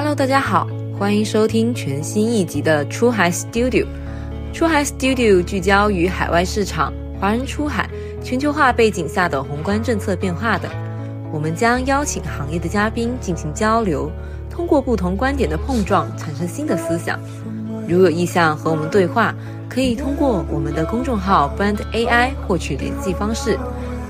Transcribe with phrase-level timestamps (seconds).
[0.00, 0.64] Hello，大家好，
[0.96, 3.84] 欢迎收听全新一集的出海 Studio。
[4.52, 7.90] 出海 Studio 聚焦于海外市场、华人出海、
[8.22, 10.70] 全球化背景下的宏观政策变化等。
[11.32, 14.08] 我们将邀请行业的嘉宾进行交流，
[14.48, 17.18] 通过不同观点的碰撞，产生新的思想。
[17.88, 19.34] 如有意向和我们对话，
[19.68, 23.58] 可以通过我们的公众号 Brand AI 获取联系方式，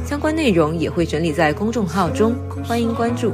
[0.05, 3.33] 相关内容也会整理在公众号中，欢迎关注。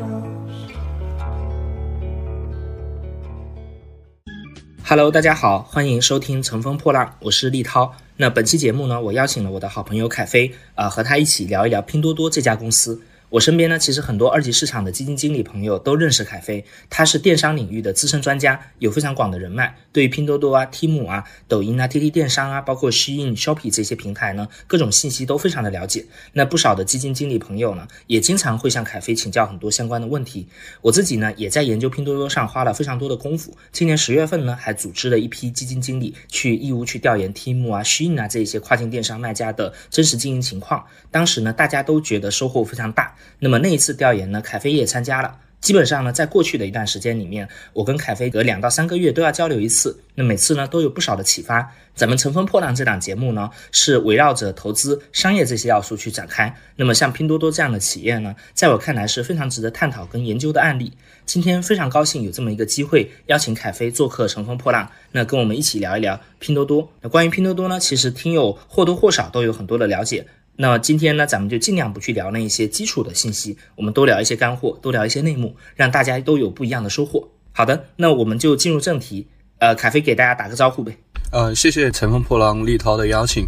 [4.87, 7.95] Hello，大家好，欢迎收听《乘风破浪》，我是立涛。
[8.19, 13.01] 那本期节目呢，我邀请了我的好朋友凯飞，啊，和他一起聊一聊拼多多这家公司。
[13.35, 26.07] 我身边呢，其实很多二级市场的基金经理朋友都认识凯飞，他是电商领域的资深专家，有非常广的人脉，对于拼多多啊、Temu 啊、抖音啊、TT 电商啊，包括 Shein、Shopee 这些平台呢，各种信息都非常的了解。
[26.35, 30.47] 那不少的基金经理朋友呢，也经常会向凯飞请教很多相关的问题。
[30.81, 33.57] 我自己呢，也在研究拼多多上花了非常多的功夫。
[33.73, 40.87] 今年十月份呢，还组织了一批基金经理去义乌去调研 Temu 啊、Shein 啊这些跨境电商卖家的真实经营情况。
[41.11, 43.17] 当时呢，大家都觉得收获非常大。
[43.39, 45.39] 那么那一次调研呢，凯飞也参加了。
[45.61, 49.99] 基本上呢，在过去的一段时间里面，我跟凯飞隔两到三个月都要交流一次。
[50.15, 51.73] 那每次呢，都有不少的启发。
[51.95, 56.55] 咱们《乘风破浪》这档节目呢，是围绕着投资、商业这些要素去展开。
[56.77, 60.93] 那么像拼多多这样的企业呢，在我看来是非常值得探讨跟研究的案例。
[61.25, 66.87] 今天非常高兴有这么一个机会，邀请凯飞做客《乘风破浪》，那跟我们一起聊一聊拼多多。
[67.01, 70.27] 那关于拼多多呢，其实听友或多或少都有很多的了解。
[70.57, 77.29] 那今天呢，咱们就尽量不去聊那一些基础的信息，我们多聊一些干货，多聊一些内幕，让大家都有不一样的收获。
[77.53, 79.27] 好的，那我们就进入正题。
[79.59, 80.97] 呃，凯飞给大家打个招呼呗。
[81.33, 83.47] 呃，谢谢乘风破浪立涛的邀请。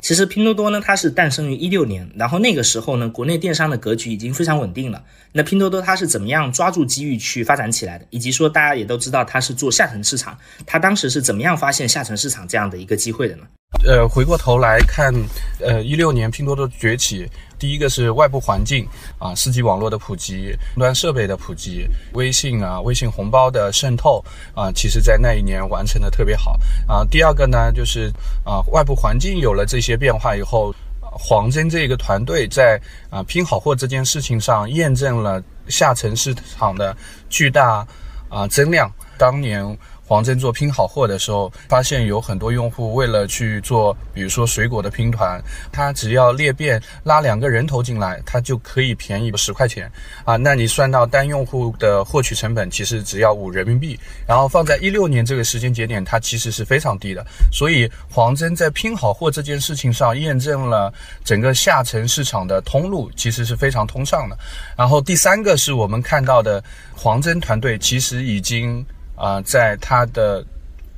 [0.00, 5.02] 其实拼多多呢，它是诞生于一六年，然后那个时候呢，国内电商的格局已经非常稳定了。
[5.32, 8.06] 那拼多多它是怎么样抓住机遇去发展起来的？
[8.10, 13.42] 以及说大家也都知道它是做下沉市场，它当时是怎么样发现下沉市场这样的一个机会的呢？
[13.86, 15.12] 呃，回过头来看，
[15.60, 18.86] 呃，一六年拼多多崛起，第一个是外部环境
[19.18, 24.24] 啊，四 G 网络的普及，终端设备的普及，微信啊，微信红包的渗透
[24.54, 27.04] 啊，其实在那一年完成的特别好啊。
[27.10, 28.12] 第二个呢，就是
[28.44, 32.80] 啊，外部环境有了这些变化以后，黄峥这个团队在
[33.10, 36.96] 啊拼好货这件事情上验证了下沉市场的
[37.28, 37.86] 巨大
[38.28, 39.76] 啊增量，当年。
[40.08, 45.38] 黄峥做拼好货的时候，发现有很多用户为了去做，比如说水果的拼团，
[45.70, 49.92] 他只要裂变拉两个人头进来，他就可以便宜十块钱
[50.24, 50.36] 啊。
[50.36, 54.00] 那你算到单用户的获取成本，其实只要五人民币。
[54.26, 57.22] 然后放在一六年这个时间节点，它其实是非常低的。
[57.52, 60.90] 所以黄峥在拼好货这件事情上，验证了
[61.22, 64.38] 整个下沉市场的通路其实是非常通畅的。
[64.74, 66.64] 然后第三个是我们看到的，
[66.96, 68.82] 黄峥团队其实已经。
[69.18, 70.44] 啊，在它的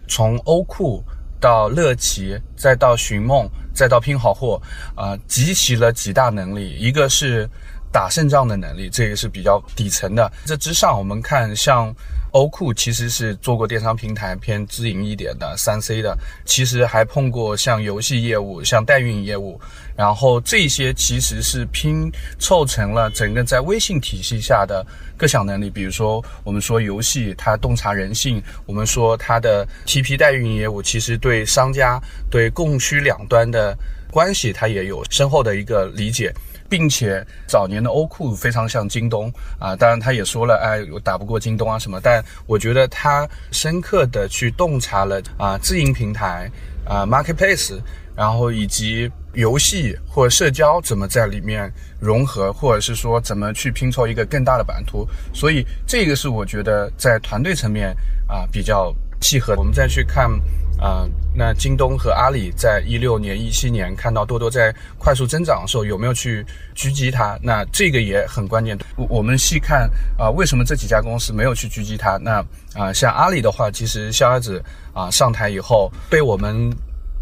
[0.09, 1.03] 从欧库
[1.41, 4.61] 到乐奇，再到寻梦，再到拼好货，
[4.95, 7.49] 啊，集齐了几大能力，一个是
[7.91, 10.31] 打胜仗的能力，这个是比较底层的。
[10.45, 11.95] 这之上，我们看像。
[12.33, 19.61] 欧酷其实是做过电商平台偏自营一点的三 C 的，其实还碰过像游戏业务、像代运营业务，
[19.97, 24.87] 然后这些其实是拼凑成了整个在微信体系下的
[25.17, 25.69] 各项能力。
[25.69, 33.77] 比如说，我们说游戏它洞察人性，我们说它的 TP 代运营业务，其实对商家对供需两端的
[34.11, 36.33] 关系，它也有深厚的一个理解。
[36.71, 46.49] 并且早年的欧酷非常像京东啊，当然他也说了，哎，我打不过京东啊什么，但我觉得他深刻的去洞察了啊自营平台
[46.87, 47.79] 啊 marketplace，
[48.17, 51.71] 然后以及游戏或社交怎么在里面
[52.01, 55.05] 融合，或者是说怎么去拼凑一个更大的版图，
[55.35, 57.95] 所以这个是我觉得在团队层面
[58.29, 59.55] 啊比较契合。
[59.57, 60.31] 我们再去看。
[60.81, 67.39] 啊，那京东和阿里在一六年、一七年看到多多在快速增长的时候，有没有去狙击它？
[67.43, 68.79] 那这个也很关键。
[68.97, 72.17] 我我们细看啊，为什么这几家公司没有去狙击它？
[72.17, 72.43] 那
[72.75, 74.63] 啊，像阿里的话，其实逍遥子
[74.95, 76.75] 啊上台以后，被我们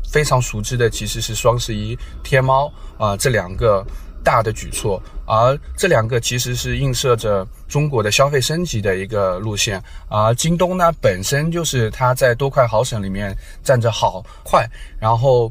[0.09, 3.85] 非常熟知的其实是双十一、天猫啊这两个。
[4.29, 9.83] 大的举措，而这两个其实是映射着中国的消费升级的一个路线。
[10.11, 13.35] 而京东呢，本身就是它在多快好省里面
[13.65, 14.69] 占着好快。
[15.01, 15.51] 然后，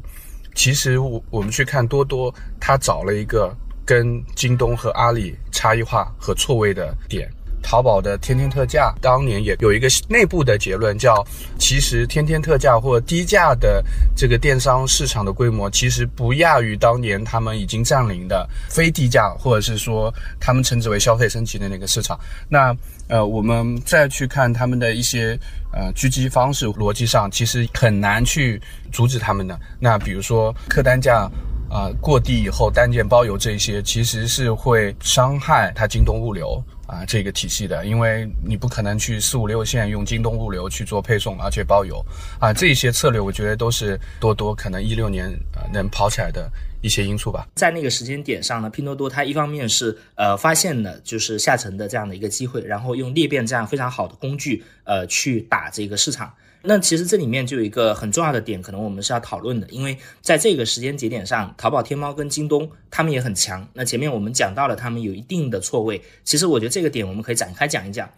[0.54, 3.52] 其实我我们去看多多，它找了一个
[3.84, 7.28] 跟京东和阿里差异化和错位的点。
[7.62, 11.24] 淘宝的天天特价，当年也有一个内部的结论，叫
[11.58, 13.84] 其实天天特价或低价的
[14.16, 22.18] 这个电商市场的规模，其实不亚于当年他们已经占领的非低价，或者是说他们称之为消费升级的那个市场。
[22.48, 22.74] 那
[23.08, 25.38] 呃，我们再去看他们的一些
[25.72, 28.60] 呃狙击方式，逻辑上其实很难去
[28.92, 29.58] 阻止他们的。
[29.78, 31.30] 那比如说客单价。
[31.70, 42.04] 啊，过低以后单件包邮这些，其实是会伤害它京东物流啊这个体系的，因为你不可能去四五六线用京东物流去做配送，而且包邮
[42.40, 46.50] 啊，这些策略我觉得都是多多可能一六年呃能跑起来的
[46.80, 47.46] 一些因素吧。
[47.54, 56.32] 在那个时间点上呢，拼多多它一方面是呃发现了就是下沉的这样的一个机会，然后用裂变这样非常好的工具呃去打这个市场。
[56.62, 63.66] 那其实这里面就有一个很重要的点，可能我们是要讨论的，因为在这个时间节点上，淘宝、天猫跟京东他们也很强。
[63.74, 68.08] 那前面我们讲到了他们有一定的错位，其实我觉得这个点我们可以展开讲一讲。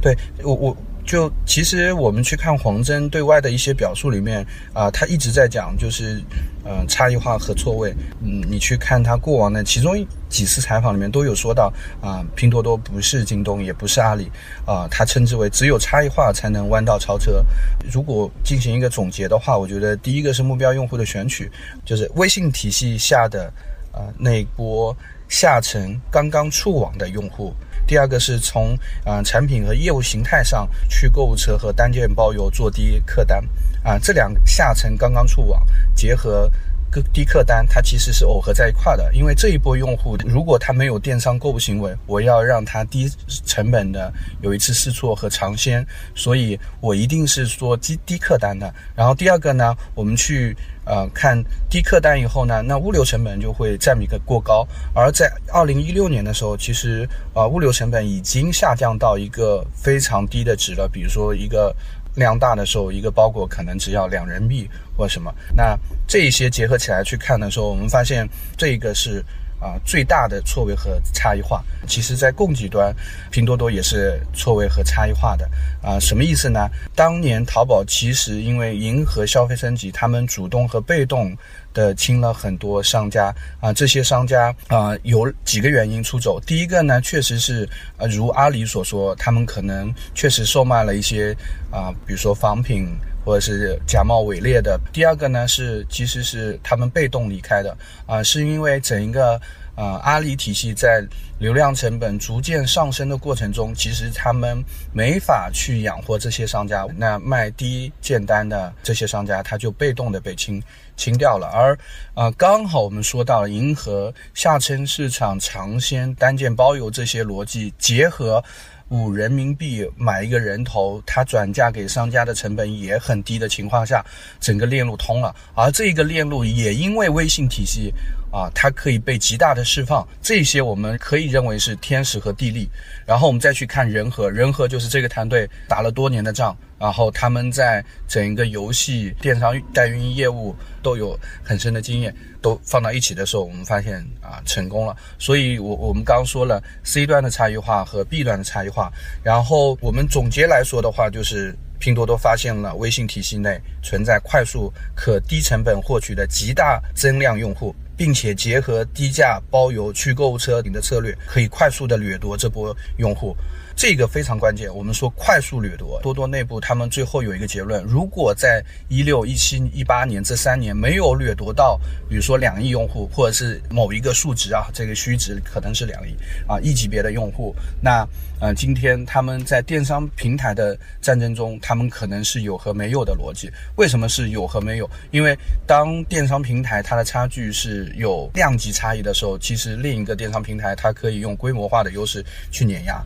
[0.00, 6.22] 对我，我就其实我们去看黄峥对外的一些表述里面啊，他一直在讲就是，
[6.64, 7.94] 嗯，差异化和错位。
[8.22, 9.96] 嗯，你去看他过往的其中
[10.28, 11.72] 几次采访里面都有说到
[12.02, 14.30] 啊，拼多多不是京东，也不是阿里
[14.66, 17.42] 啊，他称之为只有差异化才能弯道超车。
[17.90, 21.50] 如果进行一个总结的话，我觉得第一个是目标用户的选取，
[21.86, 23.50] 就是微信体系下的
[23.92, 24.94] 啊那波
[25.26, 27.54] 下沉刚刚触网的用户。
[27.88, 33.42] 第二个是从啊产品和业务形态上去购物车和单件包邮做低客单。
[33.82, 35.64] 啊，这两下沉刚刚触网，
[35.94, 36.50] 结合
[36.90, 39.12] 个低客单，它其实是耦合在一块的。
[39.14, 43.10] 因为这一波用户，如果他没有电商购物行为，我要让他低
[43.44, 48.72] 成本的有一次试错和尝鲜，所以我一定是说低低客单的。
[48.94, 50.56] 然后第二个呢，我们去。
[50.90, 51.38] 呃，看
[51.68, 54.66] 低客单以后呢，那物流成本就会占比个过高。
[54.94, 60.88] 而在二零一六年的时候，其实啊，物流成本已经下降到一个非常低的值了。
[60.88, 61.76] 比如说一个
[62.18, 65.32] 量大的时候，一个包裹可能只要两人民币或什么。
[65.54, 69.24] 那这些结合起来去看的时候，我们发现这个是。
[69.60, 72.94] 啊，最大的错位和差异化，其实在供给端，
[73.28, 75.50] 拼多多也是错位和差异化的。
[75.82, 76.68] 啊，什么意思呢？
[76.94, 81.36] 当年淘宝其实因为迎合消费升级，他们主动和被动
[81.78, 83.32] 呃清了很多商家。
[83.60, 86.40] 啊，这些商家啊，有几个原因出走。
[86.44, 91.32] 第一个呢，确实是呃，如阿里所说，他们可能确实售卖了一些
[91.70, 92.88] 啊，比如说仿品。
[93.24, 94.80] 或者是假冒伪劣的。
[94.90, 97.76] 第二个呢是，其实是他们被动离开的
[98.06, 99.38] 啊，是因为整一个
[99.78, 101.06] 啊阿里体系在
[101.38, 104.60] 流量成本逐渐上升的过程中，其实他们
[104.92, 110.60] 没法去养活这些商家，那卖低件单的这些商家，他就被动的被清
[110.96, 111.46] 清掉了。
[111.46, 111.78] 而
[112.14, 118.42] 啊，刚好我们说到了迎合下沉市场尝鲜单件包邮这些逻辑，结合。
[118.90, 124.02] 五人民币买一个人头，它转嫁给商家的成本也很低的情况下，
[124.40, 125.36] 整个链路通了。
[125.54, 127.92] 而这个链路也因为微信体系
[128.30, 130.06] 啊，它可以被极大的释放。
[130.22, 132.68] 这些我们可以认为是天时和地利。
[133.06, 136.56] 然后我们再去看人和，人和就是这个团队打了多年的仗。
[136.78, 144.96] 然后他们在整一个游戏电商代运营业务都有很深的经验，都放到一起的时候，我们发现啊成功了。
[145.18, 148.92] 所以，我我们刚刚说了 C 端的差异化和 B 端的差异化，
[149.24, 163.36] 然后我们总结来说的话，就是拼多多发现了微信体系内存在快速可低成本获取的极大增量用户，并且结合低价包邮去购物车顶的策略，可以快速的掠夺这波用户。
[163.78, 164.74] 这个非常关键。
[164.74, 176.12] 我们说快速掠夺，多多内部他们最后有一个结论：如果在一六、一七、一八年这三年没有掠夺到，比如说两亿用户，或者是某一个数值啊，这个虚值可能是两亿
[176.48, 178.04] 啊，亿级别的用户，那
[178.40, 183.48] 呃，今天他们在电商平台的战争中，他们可能是有和没有的逻辑。
[183.76, 184.90] 为什么是有和没有？
[185.12, 185.38] 因为
[185.68, 193.00] 当电商平台它的差距是有量级差异的时候，其实另一个电商平台它可以用规模化的优势去碾压。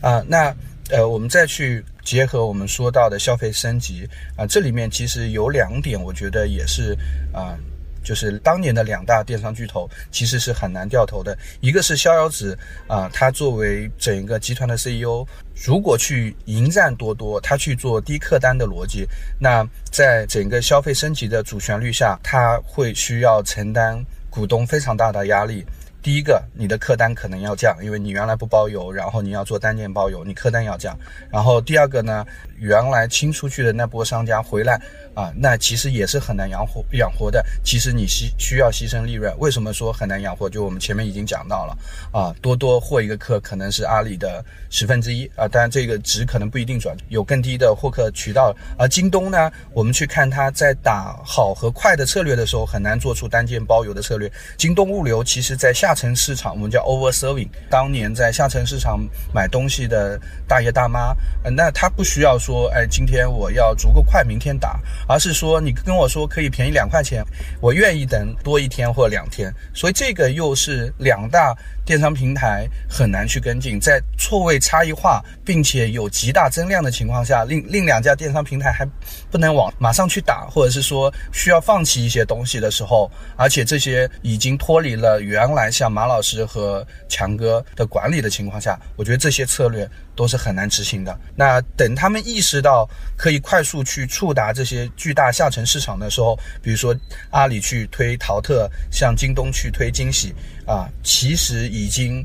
[0.00, 0.54] 啊，那
[0.90, 6.96] 呃，我们再去结合我们说到的消费升级啊，这里面其实有两点，我觉得也是
[7.32, 7.58] 啊，
[8.02, 11.36] 就是当年的两大电商巨头其实是很难掉头的。
[11.60, 15.26] 一个是逍遥子啊，他作为整个集团的 CEO，
[15.62, 19.06] 如果去迎战多多，他去做低客单的逻辑，
[19.38, 25.66] 那在整个消费升级的主旋律下，他会需要承担股东非常大的压力。
[26.00, 30.96] 第一个，你的客单可能要降，因为你原来不包邮，然后你要做单件包邮，你客单要降。
[31.30, 32.24] 然后第二个呢，
[32.60, 34.80] 原来清出去的那波商家回来
[35.14, 37.44] 啊，那其实也是很难养活养活的。
[37.64, 39.34] 其实你需需要牺牲利润。
[39.38, 40.48] 为什么说很难养活？
[40.48, 41.76] 就我们前面已经讲到了
[42.12, 48.54] 啊，多多获一个客可能是阿里的十分之一啊，当然这个值可能不一定准，有更低的获客渠道。
[48.78, 54.30] 而京东呢，我们去看它在打好和快的策略的时候，很难做出单件包邮的策略。
[54.56, 55.88] 京东物流其实在下。
[55.88, 57.48] 下沉市场，我们叫 over serving。
[57.70, 59.00] 当年在下沉市场
[59.32, 67.22] 买东西的大爷大妈，呃，那他不需要说，哎，今天我要足够快，明天打，而是说你跟我说可以便宜两块钱，
[67.60, 69.52] 我愿意等多一天或两天。
[69.74, 71.54] 所以这个又是两大
[71.88, 78.86] 电商平台很难去跟进，在错位差异化并且有极大增量的情况下，另另两家电商平台还
[79.30, 85.70] 不能往马上去打，或者是说需要放弃一些东西的时候，而且这些已经脱离了原来。
[85.70, 91.18] 像马老师和强哥的管理的情况下，我觉得这些策略都是很难执行的。
[91.34, 96.94] 那等他们意识到可以快速去触达这些巨大下沉市场的时候，比如说
[97.30, 100.34] 阿里去推淘特，像京东去推惊喜
[100.68, 102.22] 啊，其实已经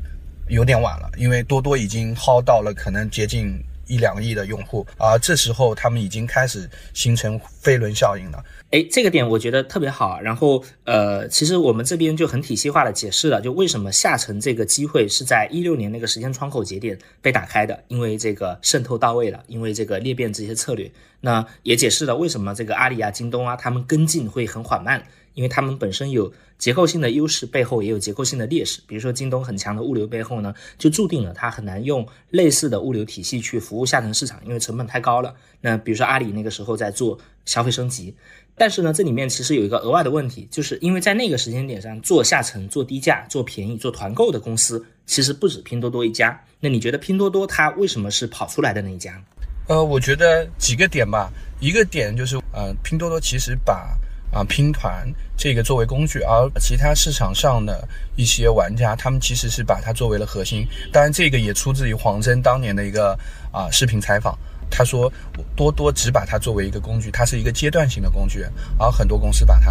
[0.48, 8.44] 有点晚了，因为多多已经薅到了可能接近一两亿的用户，而这时候他们已经开始形成飞轮效应了。
[8.70, 10.20] 哎，这个点我觉得特别好。
[10.20, 20.90] 然后，呃，其实我们这边就很体系化的解释了，就为什么下沉这个机会是在一六年那个时间窗口节点被打开的，因为这个渗透到位了，因为这个裂变这些策略。
[21.20, 25.02] 那也解释了为什么这个阿里啊、京东啊，他们跟进会很缓慢。
[25.34, 28.80] 因为他们本身有结构性的优势，背后也有结构性的劣势。
[28.86, 35.34] 比如说京东很强的物流背后呢，就注定了它很难用类似的物流体系去服务下沉市场，因为成本太高了。
[35.60, 38.14] 那比如说阿里那个时候在做消费升级，
[38.56, 46.40] 但是呢，这里面其实有一个额外的问题，就是因为在那个时间点上做下沉、做低价、做便宜、做团购的公司，其实不止拼多多一家。
[46.60, 49.20] 那你觉得拼多多它为什么是跑出来的那一家？
[49.66, 53.98] 呃，我觉得几个点吧，一个点就是呃，拼多多其实把。
[54.34, 57.86] 啊，拼团这个作为工具，而其他市场上的
[58.16, 60.66] 一些玩家，他们其实是把它作为了核心。
[60.92, 63.16] 当然，这个也出自于黄峥当年的一个
[63.52, 64.36] 啊视频采访，
[64.68, 65.10] 他说
[65.54, 68.44] 多多只把它作为一个工具，它是一个阶段性的工具，
[68.76, 69.70] 而很多公司把它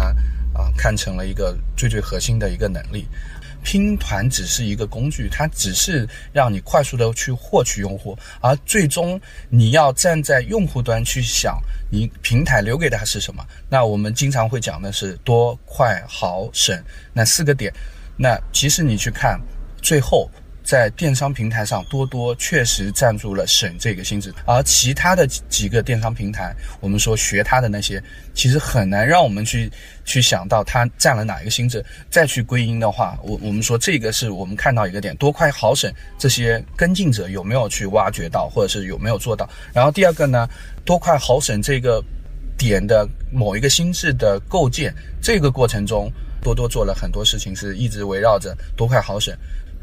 [0.58, 3.06] 啊看成了一个最最核心的一个能力。
[3.64, 11.58] 拼团只是一个工具，它只是让你快速的去获取用户，而最终你要站在用户端去想，
[11.90, 13.44] 你平台留给他是什么？
[13.68, 16.80] 那我们经常会讲的是多、快、好、省
[17.12, 17.72] 那四个点。
[18.16, 19.40] 那其实你去看，
[19.82, 20.30] 最后。
[20.64, 28.02] 在电商平台上，多多确实站住了省这个心智，而其他的几个电商平台，我们说学它的那些，
[28.32, 29.70] 其实很难让我们去
[30.06, 39.46] 去想到它占了哪一个心智，再去归因的话，我我们说这个是我们看到一个点，多快好省，这些跟进者有没有去挖掘到，或者是有没有做到？
[39.74, 40.48] 然后第二个呢，
[40.82, 42.02] 多快好省这个
[42.56, 46.10] 点的某一个心智的构建，这个过程中，
[46.42, 49.36] 多多做了很多事情，是一直围绕着多快好省。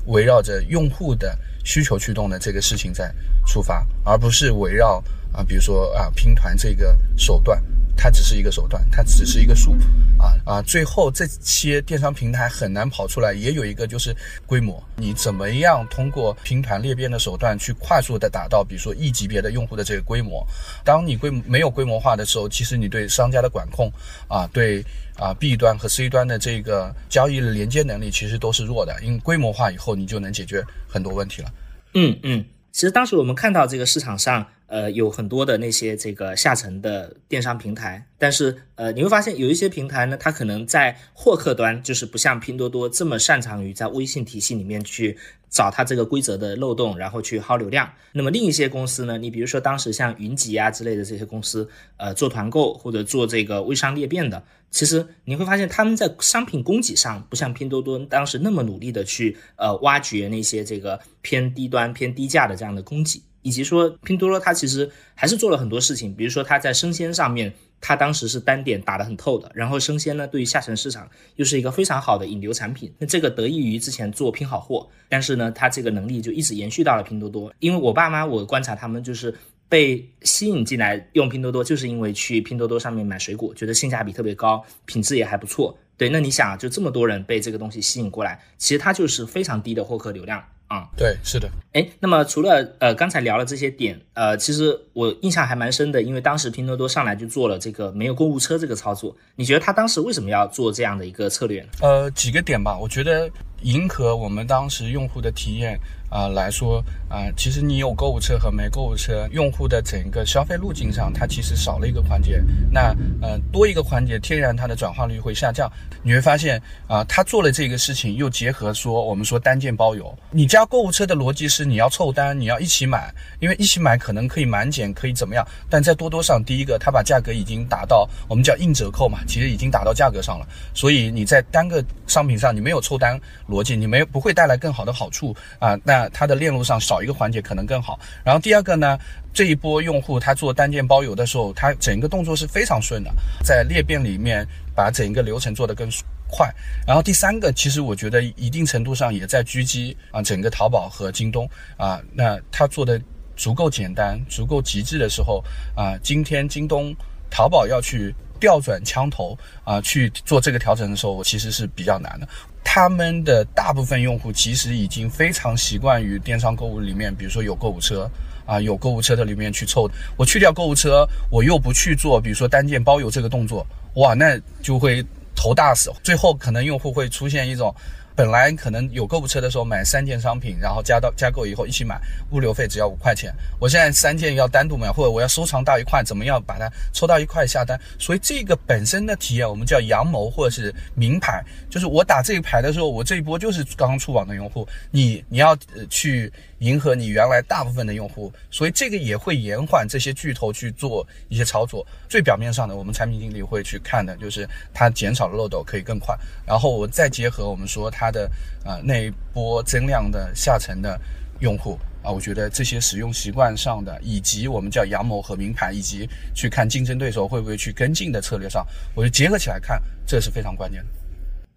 [0.05, 3.13] 围绕着用户的需求驱动的这个事情在
[3.45, 7.61] 出发，而不是围绕啊，比如说啊拼团这个手段，
[8.03, 9.73] 它只是一个手段，它只是一个数
[10.17, 14.11] 啊啊，最后这些电商平台很难跑出来，也有一个就是
[14.47, 20.43] 规模，你怎么样通过拼团裂变的手段去快速的达到，比如说一级别的用户的这个规模，
[20.83, 23.91] 当你规没有规模化的时候，其实你对商家的管控
[24.27, 24.83] 啊对。
[25.17, 31.53] 啊，B 端和 C 端的这个交易的连接能力其实都是弱的，因为规模化以后，你就能解决很多问题了。
[31.93, 45.17] 嗯嗯，其实当时我们看到这个市场上，呃，有很多的那些这个下沉的电商平台，但是呃，你会发现有一些平台呢，它可能在获客端就是不像拼多多这么擅长于在微信体系里面去。
[45.51, 47.91] 找它这个规则的漏洞，然后去薅流量。
[48.13, 49.17] 那么另一些公司呢？
[49.17, 67.53] 你比如说当时像云集啊之类的这些公司，呃，做团购或者做这个微商裂变的，其实你会发现他们在商品供给上不像拼多多当时那么努力的去呃挖掘那些这个偏低端、偏低价的这样的供给，以及说拼多多它其实还是做了很多事情，比如说它在生鲜上面。
[67.83, 72.93] 它当时是单点打得很透的，然后生鲜呢，对于下沉市场又是一个非常好的引流产品。
[72.99, 77.51] 那这个得益于之前做拼好货，但是呢，它这个能力就一直延续到了拼多多。
[77.57, 79.33] 因为我爸妈，我观察他们就是
[79.67, 85.75] 被吸引进来用拼多多，就是因为去拼多多上面买水果，觉得性价比特别高，品质也还不错。
[85.97, 90.43] 对，那你想，就这么多人被这个东西吸引过来，其实它就是非常低的获客流量。
[90.71, 101.67] 啊，对，是的，哎，那么除了呃刚才聊了这些点，呃，其实我印象还蛮深的，因为当时拼多多上来就做了这个没有购物车这个操作，你觉得他当时为什么要做这样的一个策略呢？
[101.81, 103.29] 呃，几个点吧，我觉得
[103.63, 105.77] 迎合我们当时用户的体验。
[106.09, 112.41] 啊来说啊，其实你有购物车和没购物车，用户的整个消费路径上，它其实少了一个环节。
[112.71, 115.69] 那呃多一个环节，天然它的转化率会下降。
[116.03, 120.17] 你会发现啊，他做了这个事情，又结合说我们说单件包邮。
[120.31, 125.45] 你加购物车的逻辑是你要凑单，你要一起买，因为一起买可能可以满减，可以怎么样？
[125.69, 130.47] 但在多多上，第一个它把价格已经打到我们叫硬折扣嘛，其实已经打到价格上了。
[130.73, 135.77] 所以你在单个商品上你没有凑单逻辑，你没不会带来更好的好处啊。
[135.83, 137.99] 那它的链路上少一个环节可能更好。
[138.23, 138.97] 然后第二个呢，
[139.33, 143.11] 这一波用户他做单件包邮的时候，他整个动作是非常顺的，
[143.43, 145.89] 在裂变里面把整个流程做得更
[146.27, 146.49] 快。
[146.87, 153.01] 然后第三个，其实我觉得一定程度上也在狙击啊整个淘宝和京东啊，那他做的
[153.35, 155.43] 足够简单、足够极致的时候
[155.75, 156.95] 啊，今天京东、
[157.29, 162.27] 淘宝要去调转枪头啊去做这个调整的时候，我其实是比较难的。
[162.63, 168.09] 他们的大部分用户其实已经非常习惯于电商购物里面，比如说有购物车
[168.45, 169.89] 啊，有购物车的里面去凑。
[170.17, 173.65] 我去掉购物车，我又不去做，比如说单件包邮这个动作，
[173.95, 175.91] 哇，那就会头大死。
[176.03, 177.73] 最后可能用户会出现一种。
[178.15, 181.99] 本来可能有购物车的时候买三件商品，然后加到加购以后一起买，
[182.31, 183.33] 物流费只要五块钱。
[183.59, 187.79] 我现在三件要单独买，或者我要收藏到一块，怎么样把它抽到一块下单？
[187.97, 195.57] 所以这个本身的体验，我们叫阳谋或者是名牌，就是我打这一排的时候，我这一波就是刚刚出网的用户，你你要
[195.89, 196.31] 去。
[196.61, 201.85] 迎合你原来大部分的用户，所以这个也会延缓这些巨头去做一些操作。
[202.07, 206.15] 最表面上的，我们产品经理会去看的，就是它减少了漏斗可以更快。
[206.45, 208.29] 然后我再结合我们说它的
[208.63, 210.99] 啊那一波增量的下沉的
[211.39, 218.63] 用户啊，我觉得这些使用习惯上的，以及我们叫阳谋和名牌，以及去看竞争对手会不会去跟进的策略上，
[218.93, 221.00] 我就结合起来看，这是非常关键的。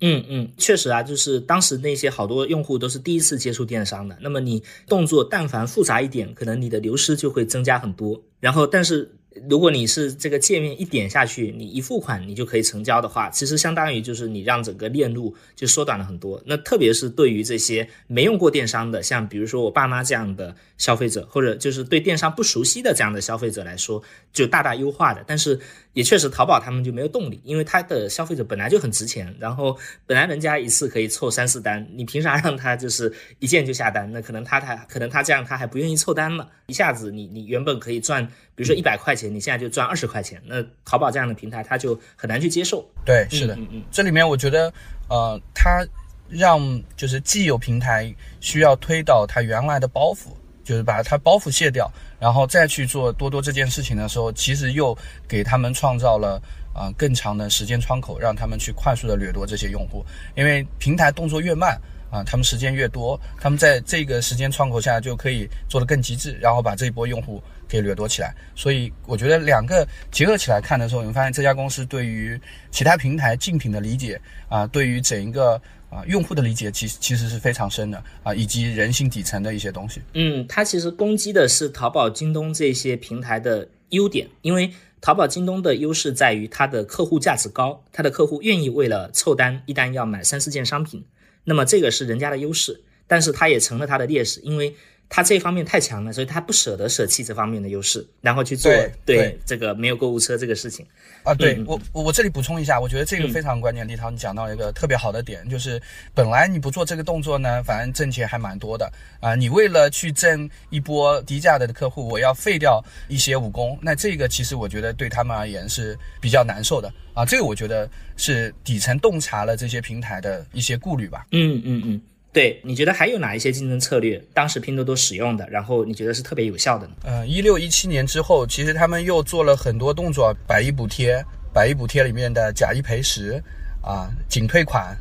[0.06, 8.22] 嗯嗯，确实啊，就是当时那些好多用户都是第一次接触电商的，那么你动作但凡复杂一点，可能你的流失就会增加很多。
[8.38, 9.10] 然后，但是。
[9.48, 16.42] 如果你是这个界面一点下去，你一付款你就可以成交的话，其实相当于就是你让整个链路就缩短了很多。
[16.46, 25.24] 那特别是对于这些没用过电商的，像比如说我爸妈这样的消费者，或者就是对电商不熟悉的这样的消费者来说，就大大优化的。
[25.26, 25.58] 但是
[25.92, 29.76] 也确实淘宝他们就没有动力，因为他的消费者本来就很值钱，然后
[30.06, 34.10] 本来人家一次可以凑三四单，你凭啥让他就是一件就下单？
[34.12, 39.32] 那可能他他可能他这样他还不愿意凑单了，一下子你你原本可以赚，比如说一百块钱。
[39.34, 42.88] 你现在就赚二十块钱，那淘宝这样的平台他就很难去接受。
[43.04, 44.72] 对，是的，嗯嗯，这里面我觉得，
[45.08, 45.84] 呃，它
[46.28, 46.60] 让
[46.96, 50.28] 就是既有平台需要推倒它原来的包袱，
[50.62, 56.40] 就是把它包袱卸掉，然后再去做多多这件事情的时候，其实又给他们创造了
[56.74, 60.04] 啊更长的时间窗口，让他们去快速的掠夺这些用户，
[60.36, 61.80] 因为平台动作越慢。
[62.10, 68.34] 啊，他们时间越多，他们在这个时间窗口下就可以做得更极致，然后把这一波用户给掠夺起来。
[68.54, 80.00] 所以我觉得两个结合起来看的时候，你会发现这家公司对于其他平台竞品的理解啊，对于整一个啊用户的理解，其实其实是非常深的啊，以及人性底层的一些东西。
[80.14, 91.04] 嗯，它其实攻击的是淘宝、京东这些平台的优点，因为淘宝、京东的优势在于它的客户价值高，它的客户愿意为了凑单一单要买三四件商品。
[91.44, 94.74] 那么这个是人家的优势，但是它也成了它的劣势，因为
[95.08, 98.72] 它这方面太强了，所以他不舍得舍弃这方面的优势，然后去做
[99.04, 100.84] 对这个没有购物车这个事情
[101.22, 101.32] 啊。
[101.34, 103.86] 对我我这里补充一下，我觉得这个非常关键。
[103.86, 105.80] 立涛，你讲到一个特别好的点，就是
[106.14, 108.90] 本来你不做这个动作呢，反正挣钱还蛮多的
[109.20, 109.34] 啊。
[109.34, 116.92] 你为了去挣一波低价的客户，我要废掉一些武功，那这个其实我觉得对他们而言是比较难受的。
[117.12, 121.26] 啊，这个我觉得是底层洞察了这些平台的一些顾虑吧。
[121.30, 122.00] 嗯嗯嗯，
[122.34, 126.92] 对，你觉得还有哪一些竞争策略，当时拼多多使用的，然后你觉得是特别有效的呢？
[127.04, 133.40] 呃，一六一七年之后，其实他们又做了很多动作，百亿补贴，百亿补贴里面的假一赔十，
[133.80, 134.94] 啊，仅退款。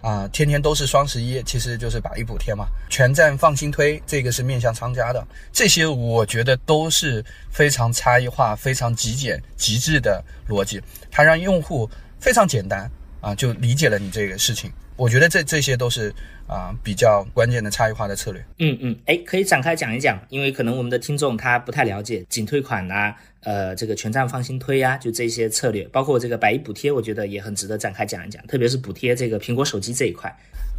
[0.00, 2.66] 啊，天天都是双十一，其实就是百亿补贴嘛。
[2.88, 5.26] 全站放心推，这个是面向商家的。
[5.52, 12.88] 这些我觉得都是非常差异化、非常极简、极致的逻辑，它让用户非常简单
[13.20, 14.70] 啊，就理解了你这个事情。
[14.98, 16.12] 我觉得这这些都是
[16.46, 18.44] 啊比较关键的差异化的策略。
[18.58, 30.30] 嗯嗯，哎，可以展开讲一讲，因为可能我们的听众他不太了解仅退款呐，呃，这个全站放心推呀，就这些策略，包括这个百亿补贴，我觉得也很值得展开讲一讲，特别是补贴这个苹果手机这一块。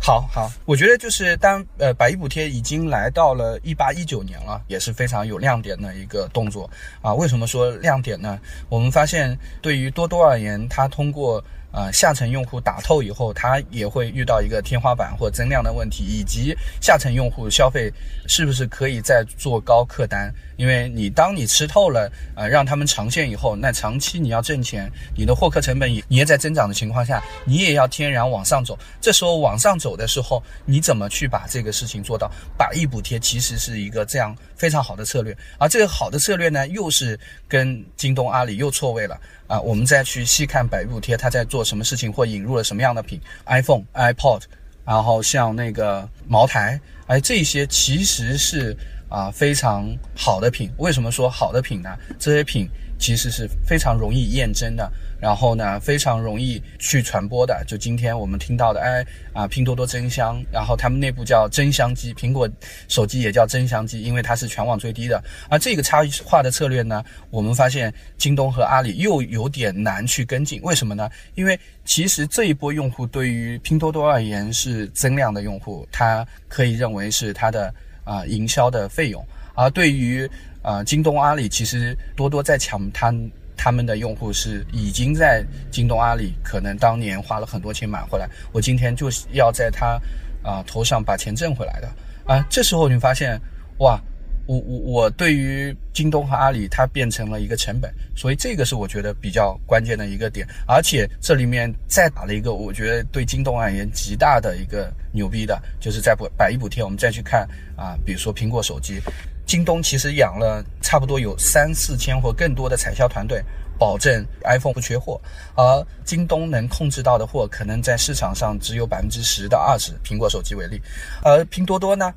[0.02, 6.70] 好好，我觉得就是当呃百亿补贴已经来到了一八一九年了，也是非常有亮点的一个动作
[7.02, 7.14] 啊。
[7.14, 8.40] 为什么说亮点呢？
[8.70, 17.92] 我们发现对于多多而言，它通过啊，下层用户打透以后，他也会遇到一个天花板或增量的问题，以及下层用户消费
[18.28, 20.34] 是不是可以再做高客单？
[20.60, 28.78] 因为你当你吃透了，呃，让他们长线以后，那长期你要挣钱，你的获客成本也也在增长的情况下，你也要天然往上走。
[29.00, 32.30] 这时候往上走的时候，你怎么去把这个事情做到？
[32.58, 37.18] 百亿补贴其实是一个这样非常好的策略，而这个好的策略呢，又是
[37.48, 39.18] 跟京东、阿里又错位了。
[39.48, 44.42] 啊，我们再去细看百亿补贴，它在做什么事情，或引入了什么样的品，iPhone、iPod，
[44.86, 48.78] 然后像那个茅台，哎，这些其实是
[49.10, 50.72] 啊非常好的品。
[50.78, 51.90] 为什么说好的品呢？
[52.18, 52.70] 这些品。
[53.02, 54.92] 其实是非常容易验证的，
[55.22, 57.64] 然后呢，非常容易去传播的。
[57.66, 62.46] 就今天我们听到的，哎啊，拼多多真香，然后他们内部叫真香机，苹果
[62.90, 65.24] 手机也叫真香机，因为它是全网最低的。
[65.50, 70.62] 而这个差异化的策略呢，我们发现京东和阿里又有点难去跟进。
[70.62, 71.10] 为什么呢？
[71.36, 77.74] 因为其实这一波用户对于拼多多而言是增量的用户，它可以认为是它的
[78.10, 80.28] 啊营销的费用，而对于
[80.64, 83.14] 啊，京东、阿里其实多多在抢他
[83.56, 90.00] 他们的用户是已经在京东、阿里可能当年花了很多钱买回来，我今天就要在他
[90.42, 91.88] 啊头上把钱挣回来的
[92.26, 92.44] 啊。
[92.50, 93.40] 这时候你发现，
[93.78, 94.00] 哇，
[94.50, 100.48] 我我我对于京东和阿里它变成了一个成本，所以这个是我觉得比较关键的一个点。
[100.66, 109.00] 而且这里面再打了一个，我觉得对京东而言极大的一个牛逼的，就是在补百亿补贴，我们再去看啊，比如说苹果手机。
[109.46, 113.44] 京东其实养了差不多有三四千或更多的采销团队，
[113.78, 115.22] 保证 iPhone 不缺货。
[115.56, 119.92] 而京东能控制到的货，可能在市场上只有百分之十到二十。
[120.04, 120.82] 苹果手机为例，
[121.24, 122.12] 而拼多多呢，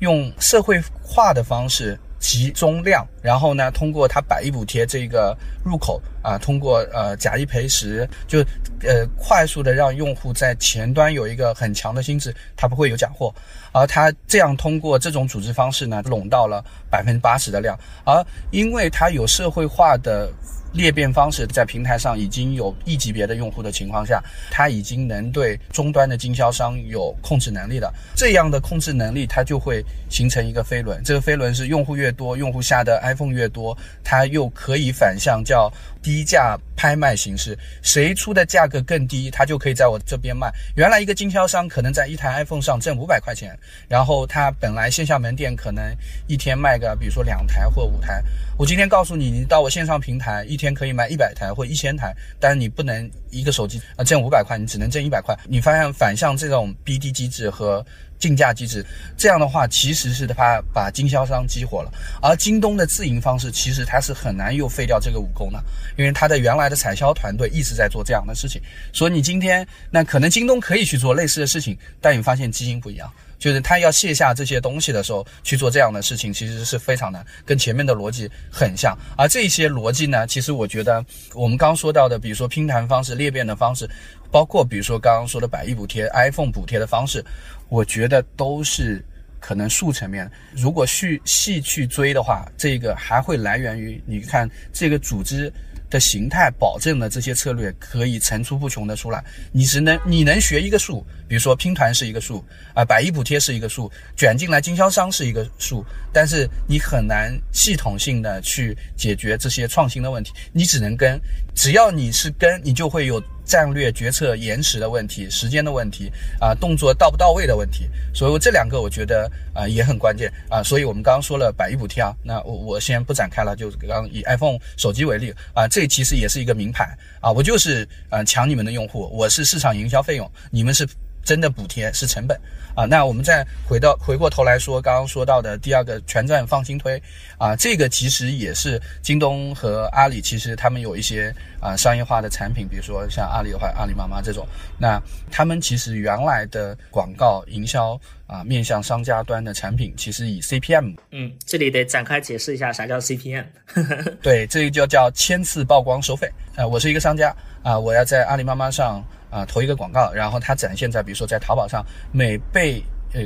[0.00, 1.98] 用社会化的方式。
[2.20, 8.40] 集中量，然后呢，通过它百亿补贴这个入口啊，通过呃假一赔十，就
[8.82, 13.32] 呃快速的让用户在前端有一个很强的心智，它不会有假货，
[13.70, 20.28] 而它这样通过这种组织方式呢，拢到了百分之八十的量，而因为它有社会化的。
[20.72, 27.92] 裂变方式在平台上已经有一级别的用户的情况下，它已经能对终端的经销商有控制能力了。
[28.14, 31.02] 这样的控制能力，它就会形成一个飞轮。
[31.04, 35.72] 这个飞轮是用户越多，用户下的 iPhone 越多，它又可以反向叫
[36.08, 40.50] 低价拍卖形式，谁出的价格更低，他就可以在我这边卖。
[40.74, 43.54] 原来一个经销商可能在一台 iPhone 上挣五百块钱，
[43.88, 45.84] 然后他本来线下门店可能
[46.26, 48.24] 一天卖个，比如说两台或五台。
[48.56, 55.38] 我今天告诉你，你到我线上平台一天可以卖一百台或一千台，但是你不能一个手机啊挣五百块，你只能挣一百块。
[55.46, 57.84] 你发现反向这种 BD 机制和
[58.18, 58.84] 竞价机制，
[59.16, 61.90] 这样的话其实是他把经销商激活了。
[62.20, 65.62] 而京东的自营方式其实它是很难又废掉这个武功的，
[65.96, 68.60] 因为它的原来的采销团队一直在做这样的事情。
[68.92, 73.10] 所以你今天那可能京东可以去做类似的事情，但你发现基因不一样。
[73.38, 78.98] 就是他要卸下这些东西的时候去做这样的事情，其实是非常难，跟前面的逻辑很像。
[79.16, 81.04] 而这些逻辑呢，其实我觉得
[81.34, 83.88] 我们刚说到的，比如说拼团方式、裂变的方式，
[84.28, 87.24] 包括比如说刚刚说的百亿补贴、iPhone 补贴的方式，
[87.68, 89.04] 我觉得都是
[89.40, 90.30] 可能术层面。
[90.54, 95.52] 如果去细去追的话，这个还会来源于你看这个组织。
[95.90, 99.24] 的形态保证了这些策略可以层出不穷的出来。
[99.52, 110.30] 你只能你能学一个数，比如说拼团是一个数啊，百亿补贴是一个数，卷进来经销商是一个数，但是你很难系统性的去解决这些创新的问题。
[110.52, 111.18] 你只能跟，
[111.54, 113.18] 只要你是跟，你就会有。
[113.48, 120.62] 战略决策延迟的问题、时间的问题啊，动作到不到位的问题，所以这两个我觉得啊也很关键啊。
[120.62, 130.86] 所以我们刚刚说了百亿补贴啊，那我我先不展开了，就刚以 iPhone 手机为例啊，这其实也是一个名牌啊，我就是啊抢你们的用户，我是市场营销费用，你们是。
[131.24, 132.40] 真的补贴是成本
[132.78, 137.02] 啊，那我们再回到回过头来说，刚刚说到的第二个全站放心推
[137.36, 144.46] 啊，这个其实也是京东和阿里，其实他们有一些啊商业化的产品，比如说像阿里的话，阿里妈妈这种，
[144.78, 153.44] 那他们其实原来的广告营销啊，面向商家端的产品，其实以 CPM，嗯，这里得展开解释一下啥叫 CPM，
[154.22, 159.04] 对，这个就叫千次曝光收费啊，我是一个商家啊，我要在阿里妈妈上。
[159.30, 163.20] 啊，投一个广告，然后它展现在，比如说在淘宝上，每被呃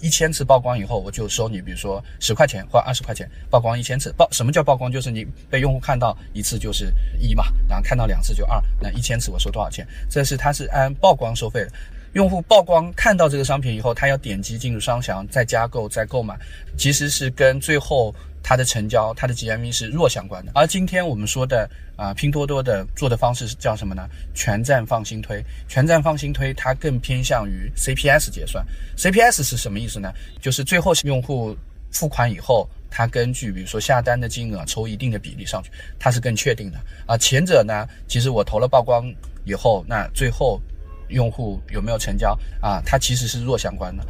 [0.00, 4.90] 一千次曝光以后，我就收你，比如说十块钱或二十块钱，曝光一千次，曝什么叫曝光？
[4.90, 9.86] 就是你被用户看到一次就是一嘛，然后看到两次就二，那一千次我收多少钱？
[10.10, 11.70] 这是它是按曝光收费的。
[12.14, 16.38] 用户曝光看到这个商品以后，他要点击进入商城，再加购再购买，
[16.76, 18.14] 其实是跟最后。
[18.44, 20.52] 它的成交、它的 GMV 是弱相关的。
[20.54, 24.06] 而今天我们说的啊，拼多多的做的方式是叫什么呢？
[24.34, 28.64] 全站放心推，全站放心推，它更偏向于 CPS 结算。
[28.98, 30.12] CPS 是什么意思呢？
[30.42, 31.56] 就是最后用户
[31.90, 36.78] 付款以后，它根据比如说下单的金额抽一定的比例上去，它是更确定的。
[37.06, 39.10] 啊，前者呢，其实我投了曝光
[39.44, 40.60] 以后，那最后
[41.08, 42.82] 用户有没有成交啊？
[42.84, 44.04] 它其实是弱相关的。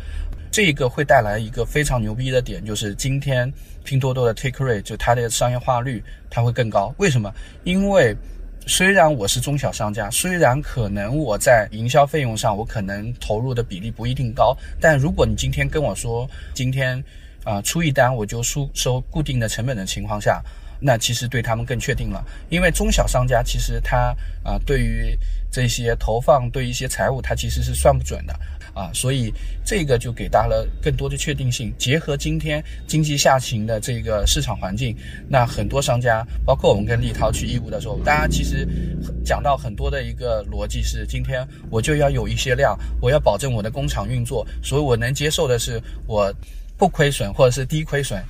[0.54, 6.94] 这个会带来一个非常牛逼的点，就是今天拼多多的 take rate 就它的商业化率它会更高。
[6.98, 7.34] 为什么？
[7.64, 8.16] 因为
[8.64, 17.02] 虽然我是中小商家，虽然可能我在营销费用上我可能投入的比例不一定高，但如果你今天跟我说今天
[17.42, 20.40] 啊出一单我就收收固定的成本的情况下，
[20.78, 22.24] 那其实对他们更确定了。
[22.48, 24.14] 因为中小商家其实他
[24.44, 25.18] 啊对于
[25.50, 28.38] 这些投放对一些财务他其实是算不准的。
[28.74, 29.32] 啊，所以
[29.64, 31.72] 这个就给大家了更多的确定性。
[31.78, 34.94] 结合今天经济下行的这个市场环境，
[35.28, 38.68] 那很多商家，包括我们跟立涛去义乌的时候，大家其实
[39.24, 46.34] 讲到很多的一个逻辑是：今天我就要有一些量，我要保证我的工厂运作，所以我能接受的是我
[46.76, 48.20] 不亏损或者是低亏损。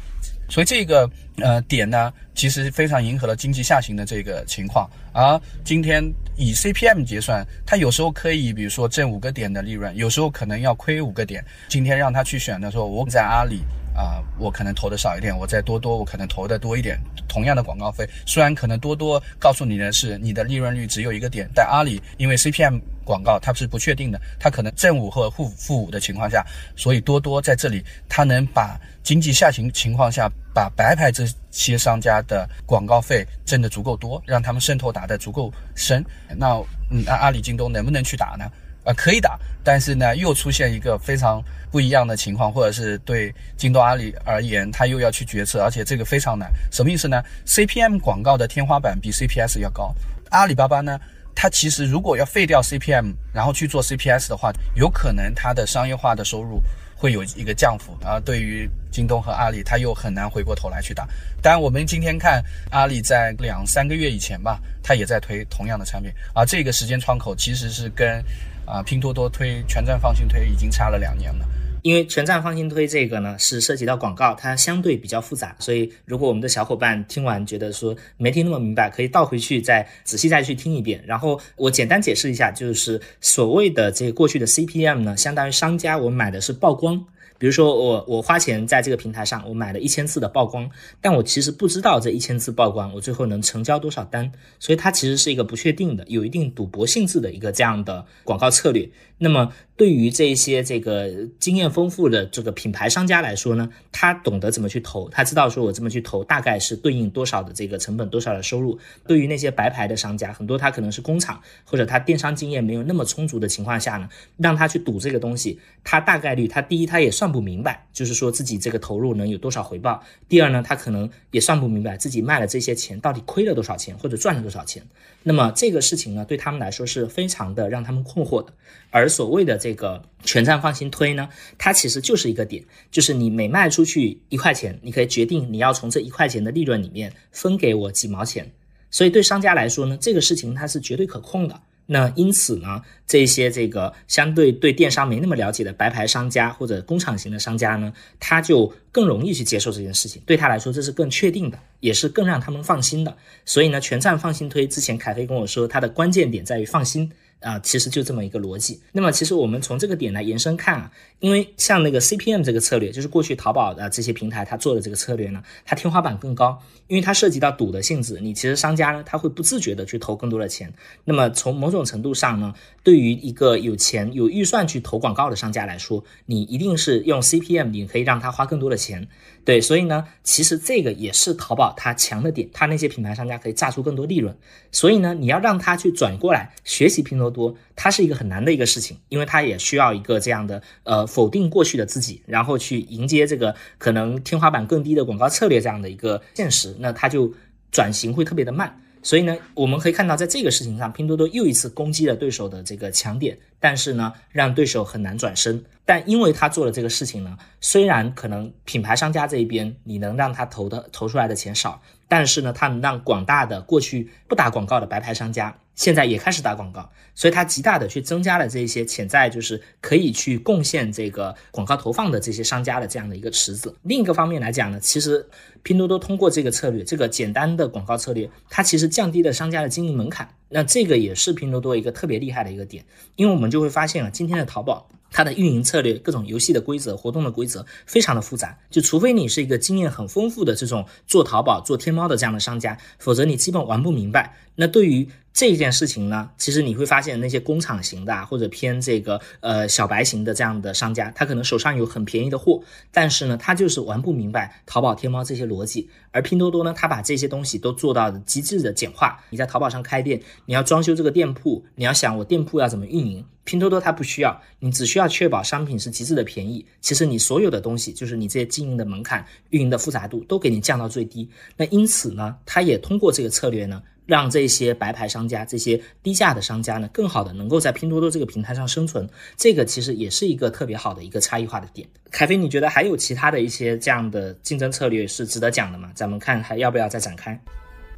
[0.48, 4.88] 所以这个呃点呢，其实非常迎合了经济下行的这个情况。
[5.12, 6.02] 而今天
[6.36, 11.44] 以 CPM 结算，它有时候可以，比如说挣五个点的利润，有时候可能要亏五个点。
[11.68, 13.60] 今天让他去选的时候，我在阿里
[13.94, 16.98] 啊，我可能投的少一点；我在多多，我可能投的多一点。
[17.28, 28.80] 同样的广告费，虽然可能多多告诉你的是你的利润率只有一个点，但阿里因为 CPM 广告它是不确定的，它可能正五或负负五的情况下，所以多多在这里它能把。
[29.04, 36.02] 经济下行情况下，把白牌这些商家的广告费挣得足够多，让他们渗透打得足够深。
[36.34, 36.54] 那
[36.90, 38.50] 嗯，那阿里、京东能不能去打呢？
[38.82, 46.50] 啊，可以打，但是呢，又出现一个非常不一样的情况，或者是对京东、阿里而言，他又要去决策，而且这个非常难。
[46.72, 49.94] 什么意思呢？CPM 广告的天花板比 CPS 要高。
[50.30, 50.98] 阿里巴巴呢，
[51.34, 56.62] 它其实如果要废掉 CPM，然后去做 CPS 的话，有可能它的商业化的收入。
[56.96, 61.06] 会有一个降幅啊，对于京东和阿里，它又很难回过头来去打。
[61.42, 68.24] 当然，我们今天看阿里在两三个月以前吧，它也在推同样的产品，而这个时间窗口其实是跟
[68.64, 71.46] 啊拼多多推全站放心推已经差了两年了。
[71.84, 81.04] 因为全站放心推这个呢是涉及到广告，它相对比较复杂，所以如果我们的小伙伴听完觉得说没听那么明白，可以倒回去再仔细再去听一遍。
[81.06, 87.04] 然后我简单解释一下，就是所谓的这个过去的 CPM 呢，相当于商家我买的是曝光。
[87.36, 90.70] 比如说我我花钱在这个平台上，我买了一千次的曝光，
[91.02, 98.88] 但我其实不知道这一千次曝光我最后能成交多少单，所以它其实是一个不确定的，有一定赌博性质的一个这样的广告策略。
[99.18, 101.10] 那么对于这些这个
[101.40, 108.78] 经验丰富的这个品牌商家来说呢，他懂得怎么去投，他知道说我这么去投大概是对应多少的这个成本，多少的收入。
[109.04, 120.00] 对于那些白牌的商家，很多他可能是工厂或者他电商经验没有那么充足的情况下呢，让他去赌这个东西，他大概率他第一他也算不明白，就是说自己这个投入能有多少回报。
[120.28, 124.84] 第二呢，他可能也算不明白自己卖了这些钱到底亏了多少钱或者赚了多少钱。
[125.26, 128.52] 那么这个事情呢，对他们来说是非常的让他们困惑的，
[128.90, 129.08] 而。
[129.08, 138.50] 所谓的这个全站放心推呢，它其实就是一个点，就是你每卖出去一块钱，你可以决定你要从这一块钱的利润里面分给我几毛钱。
[138.90, 141.60] 所以对商家来说呢，这个事情它是绝对可控的。
[141.86, 150.22] 那因此呢，这些这个相对对电商没那么了解的白牌商家或者工厂型的商家呢，他就更容易去接受这件事情。
[150.24, 153.16] 对他来说，这是更确定的，也是更让他们放心的。
[153.44, 157.10] 所以呢，全站放心推之前，凯飞跟我说，它的关键点在于放心。
[157.44, 158.80] 啊，其实就这么一个逻辑。
[158.92, 168.18] 那么，其实我们从这个点来延伸看啊，因为像那个 CPM 这个策略，就是过去淘宝的这些平台它做的这个策略呢，它天花板更高，因为它涉及到赌的性质。
[168.20, 170.72] 你其实商家呢，他会不自觉的去投更多的钱。
[171.04, 179.06] 那么从某种程度上呢，对于一个有钱有预算去投广告的商家来说，你一定是用 CPM，你可以让他花更多的钱。
[179.44, 184.34] 对，所以呢，其实这个也是淘宝它强的点，它那些品牌商家可以榨出更多利润。
[184.72, 197.32] 所以呢，你要让他去转过来学习拼多多，它是一个很难的一个事情，因为它也需要一个这样的呃否定过去的自己，然后去迎接这个可能天花板更低的广告策略这样的一个现实，那它就
[197.70, 198.80] 转型会特别的慢。
[199.04, 205.62] 所以呢，我们可以看到，在这个事情上，拼多多又一次攻击了对手的这个强点，但是呢，让对手很难转身。
[205.84, 223.76] 但因为他做了这个事情呢，虽然可能品牌商家这一边你能让他投的投出来的钱少，但是呢，他能让广大的过去不打广告的白牌商家现在也开始打广告，所以它极大的去增加了这些潜在就是可以去贡献这个广告投放的这些商家的这样的一个池子。
[223.82, 225.28] 另一个方面来讲呢，其实
[225.64, 230.28] 拼多多通过这个策略，这个简单的广告策略，它其实降低了商家的经营门槛。
[230.48, 232.84] 那这个也是拼多多一个特别厉害的一个点，
[233.16, 234.86] 因为我们就会发现啊，今天的淘宝。
[235.16, 244.36] 它的运营策略、各种游戏的规则、活动的规则非常的复杂，就除非你是一个经验很丰富的这种做淘宝、做天猫的这样的商家，否则你基本玩不明白。
[244.56, 255.88] 那对于这件事情呢，其实你会发现那些工厂型的啊或者偏这个呃小白型的这样的商家，他可能手上有很便宜的货，但是呢，他就是玩不明白淘宝、天猫这些逻辑。
[256.10, 259.22] 而拼多多呢，它把这些东西都做到了极致的简化。
[259.30, 266.64] 你在淘宝上开店，你要装修这个店铺，你要想我店铺要怎么运营，拼多多它不需要，你只需要确保商品是极致的便宜。
[266.80, 271.28] 其实你所有的东西，就是你这些经营的门槛、运营的复杂度，都给你降到最低。
[271.56, 273.82] 那因此呢，它也通过这个策略呢。
[274.06, 281.88] 让这些白牌商家、这些低价的商家呢，更好的能够在拼多多这个平台上生存，这个其实也是一个特别好的一个差异化的点。
[282.10, 285.90] 凯飞，你觉得还有其他的一些这样的竞争策略是值得讲的吗？
[285.94, 287.38] 咱们看还要不要再展开？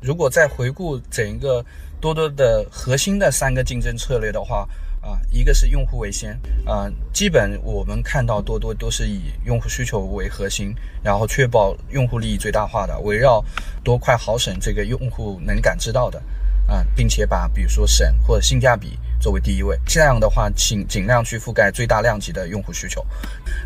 [0.00, 1.64] 如果再回顾整一个
[2.00, 4.68] 多多的核心的三个竞争策略的话。
[5.06, 13.42] 啊，一个是用户为先，啊，基本我们看到多多都是以用户需求为核心，然后确保用户利益最大化的，围绕
[13.84, 16.20] 多快好省这个用户能感知到的，
[16.66, 18.98] 啊，并且把比如说省或者性价比。
[19.18, 23.04] 作为第一位，这样的话，请尽量去覆盖最大量级的用户需求，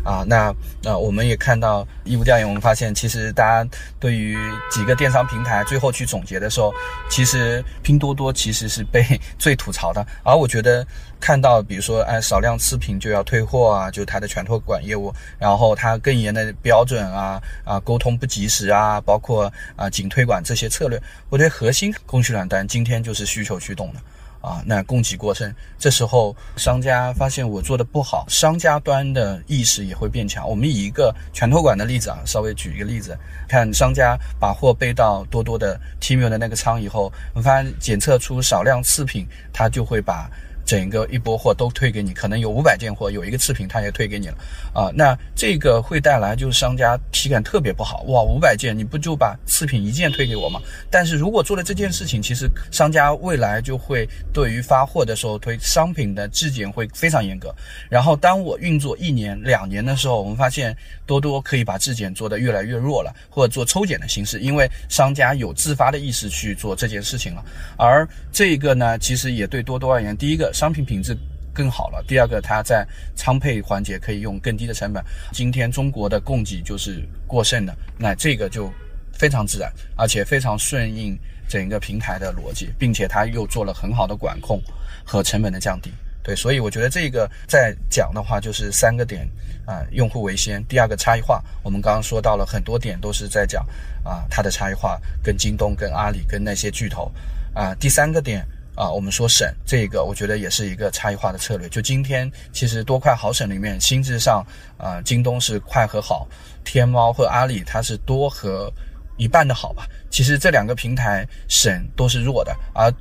[0.01, 0.51] 啊，那
[0.81, 4.37] 那我们也看到义务调研，我们发现其实大家对于
[4.71, 6.73] 几个电商平台最后去总结的时候，
[7.09, 9.05] 其实拼多多其实是被
[9.37, 10.03] 最吐槽的。
[10.23, 10.87] 而我觉得
[11.21, 23.99] 看到，比如说哎少量次品就要退货啊，就它的全托管业务，然后它更严的标准啊啊沟通不及时啊，包括啊仅推管这些策略，我觉得核心供需两端今天就是需求驱动的。
[24.41, 30.49] 啊，那供给过剩，这时候商家发现我做的不好，商家端的意识也会变强。
[30.49, 33.15] 我们以一个全托管的例子啊，稍微举一个例子，
[33.47, 37.03] 看商家把货背到多多的 Tmall 的那个仓以后，
[37.35, 40.27] 我们发现检测出少量次品，他就会把。
[40.65, 44.37] 整个一波货都退给你，可能有五百件货，有一个次品他也退给你了
[44.73, 50.61] 啊，那这个会带来就是商家体感特别不好哇，五百件你不就把次品一件退给我吗？
[50.89, 57.53] 但是如果做了这件事情，其实商家未来就会对于发货的时候推商品的质检会非常严格。
[57.89, 67.43] 然后当我运作一年两年的时候，我们发现多多可以把质检做得越来越弱了，或者做抽检的形式，因为商家有自发的意识去做这件事情了。
[67.77, 70.50] 而这个呢，其实也对多多而言，第一个。
[70.53, 71.17] 商品品质
[71.53, 72.01] 更好了。
[72.07, 75.03] 第二个，它在仓配环节可以用更低的成本。
[75.33, 78.71] 今天中国的供给就是过剩的，那这个就
[79.11, 84.61] 非常自然，而且非常顺应整个平台的逻辑，并且它又做了很好的管控
[85.03, 85.91] 和成本的降低。
[86.23, 89.27] 对，所以我觉得这个在讲的话就是三个点
[89.65, 90.63] 啊，用户为先。
[90.69, 93.65] 第二个差异化，我们刚刚说到了很多点，都是在讲
[94.05, 97.11] 啊它的差异化跟京东、跟阿里、跟那些巨头
[97.53, 97.75] 啊。
[97.75, 98.47] 第三个点。
[98.75, 101.67] 啊，我们说省这个，我觉得也是一个差异化的策略。
[101.69, 104.45] 就今天，其实多快好省里面，心智上，
[104.77, 106.27] 啊，京东是快和好，
[106.63, 108.71] 天猫和阿里它是多和
[109.17, 109.85] 一半的好吧。
[110.09, 112.91] 其实这两个平台省都是弱的，而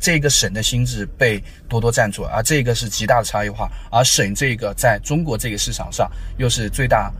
[0.00, 3.70] 这个省的心智被多多占住，而这个是极大的差异化。
[3.90, 7.12] 而省这个在中国这个市场上又是最大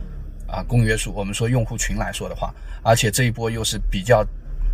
[0.47, 4.21] 啊公约数，我们说用户群来说的话，而且这一波又是比较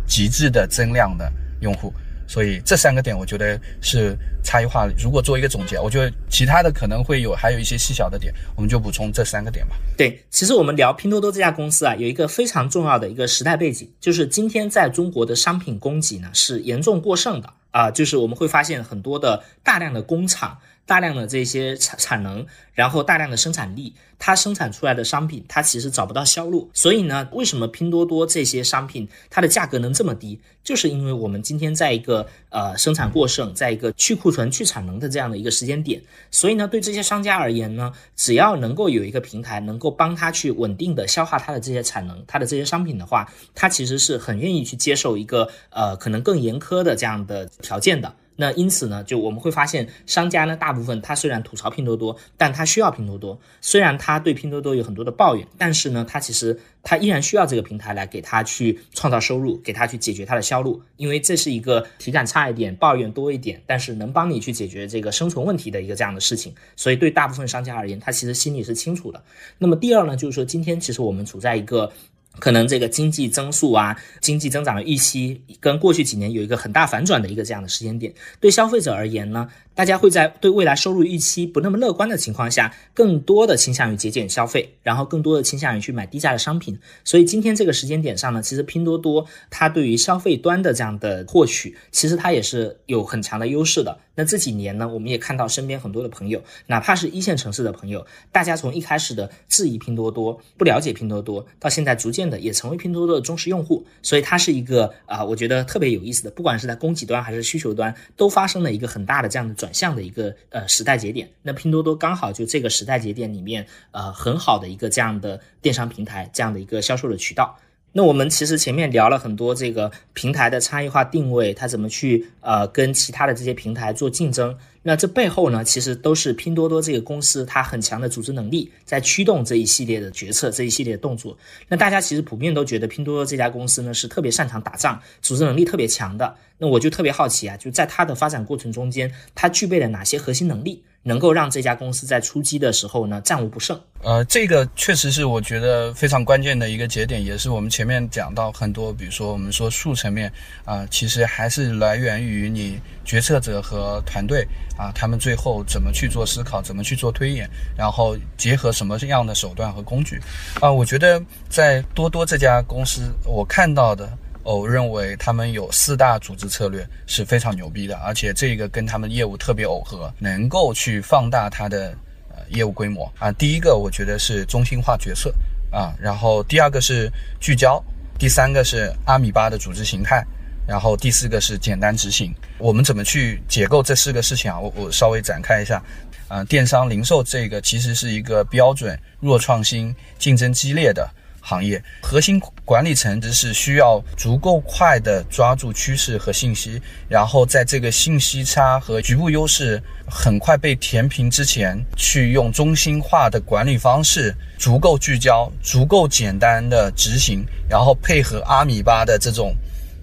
[0.06, 1.92] 极致的增量的用户。
[2.28, 4.14] 所以这三个点，我觉得是
[4.44, 4.86] 差异化。
[4.98, 9.74] 如果做一个总结，我觉得其他的可能会有还有一些细小的点，我们就补充这三个点吧。
[9.96, 20.58] 对，其实我们聊拼多多这家公司啊，有一个非常重要的一个时代背景，就是今天在中国的商品供给呢是严重过剩的啊，就是我们会发现很多的大量的工厂。
[20.88, 26.70] 大量的这些产产能，然后大量的生产力，它生产出来的商品，它其实找不到销路。
[26.72, 30.40] 所以呢，为什么拼多多这些商品它的价格能这么低？
[30.64, 36.00] 就是因为我们今天在一个呃生产过剩，在一个去库存、去产能的这样的一个时间点。
[36.30, 48.14] 所以呢，对这些商家而言呢，只要能够有一个平台能够帮他去稳定的消化他的这些产能、他的这些商品的话，他其实是很愿意去接受一个呃可能更严苛的这样的条件的。
[48.40, 53.36] 那因此呢，就我们会发现，商家呢，大部分他虽然吐槽拼多多，但他需要拼多多。
[53.60, 60.80] 虽然他对拼多多有很多的抱怨，但是呢，他其实他依然需要这个平台来给他去创造收入，给他去解决他的销路。
[60.96, 66.54] 因为这是一个体感差一点、抱怨多一点，但是能帮你去解决这个生存问题的一个这样的事情。
[66.76, 69.20] 所以对大部分商家而言，他其实心里是清楚的。
[69.58, 71.92] 那么第二呢，就是说今天其实我们处在一个。
[72.38, 86.76] 可能这个经济增速啊，经济增长的预期跟过去几年有一个很大反转的一个这样的时间点，对消费者而言呢，大家会在对未来收入预期不那么乐观的情况下，更多的倾向于节俭消费，然后更多的倾向于去买低价的商品。
[87.04, 93.96] 所以今天这个时间点上呢，其实拼多多它对于消费端的这样的获取，其实它也是有很强的优势的。
[94.16, 111.28] 那这几年呢，我们也看到身边很多的朋友，哪怕是一线城市的朋友，大家从一开始的质疑拼多多、不了解拼多多，到现在逐渐的也成为拼多多的忠实用户，所以它是一个啊，我觉得特别有意思的，不管是在供给端还是需求端，都发生了一个很大的这样的转向的一个呃时代节点。
[111.42, 117.58] 那拼多多刚好就这个时代节点里面，呃，很好的一个这样的电商平台，这样的一个销售的渠道。
[117.92, 124.56] 那我们其实前面聊了很多这个平台的差异化定位，它怎么去呃跟其他的这些平台做竞争？
[124.82, 131.36] 那这背后呢，其实都是拼多多这个公司它很强的组织能力在驱动这一系列的决策，这一系列的动作。
[131.68, 136.36] 那大家其实普遍都觉得拼多多这家公司呢是特别擅长打仗，组织能力特别强的。
[136.58, 140.82] 那我就特别好奇啊，就在它的发展过程中间，它具备了哪些核心能力？
[141.08, 143.80] 能够让这家公司在出击的时候呢战无不胜。
[144.02, 150.30] 呃，这个确实是我觉得非常关键的一个节点，也是我们前面讲到很多，比如说我们说术层面
[150.64, 154.46] 啊，其实还是来源于你决策者和团队
[154.76, 160.20] 啊，他们最后怎么去做思考，怎么去做推演，然后结合什么样的手段和工具
[160.60, 160.70] 啊。
[160.70, 164.08] 我觉得在多多这家公司，我看到的。
[164.56, 171.94] 我认为他们有四大组织策略是非常牛逼的，而且这个跟他们业务特别耦合，能够去放大它的
[172.30, 173.30] 呃业务规模啊。
[173.32, 175.34] 第一个我觉得是中心化决策
[175.70, 177.82] 啊，然后第二个是聚焦，
[178.18, 180.24] 第三个是阿米巴的组织形态，
[180.66, 182.34] 然后第四个是简单执行。
[182.56, 184.58] 我们怎么去解构这四个事情啊？
[184.58, 185.82] 我我稍微展开一下
[186.26, 186.42] 啊。
[186.44, 191.06] 电商零售这个其实是一个标准弱创新、竞争激烈的。
[191.48, 196.78] 行业核心管理层只是需要足够快的抓住趋势和信息，
[197.08, 209.54] 然后在这个信息差和局部优势很快被填平之前，去用中心化的管理方式，足够聚焦、足够简单的执行，然后配合阿米巴的这种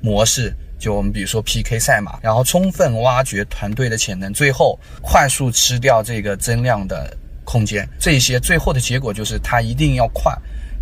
[0.02, 7.88] 模式，就我们比如说 PK 赛马，然后充分挖掘团队的潜能，最后快速吃掉这个增量的空间。
[8.00, 10.36] 这些最后的结果就是它一定要快。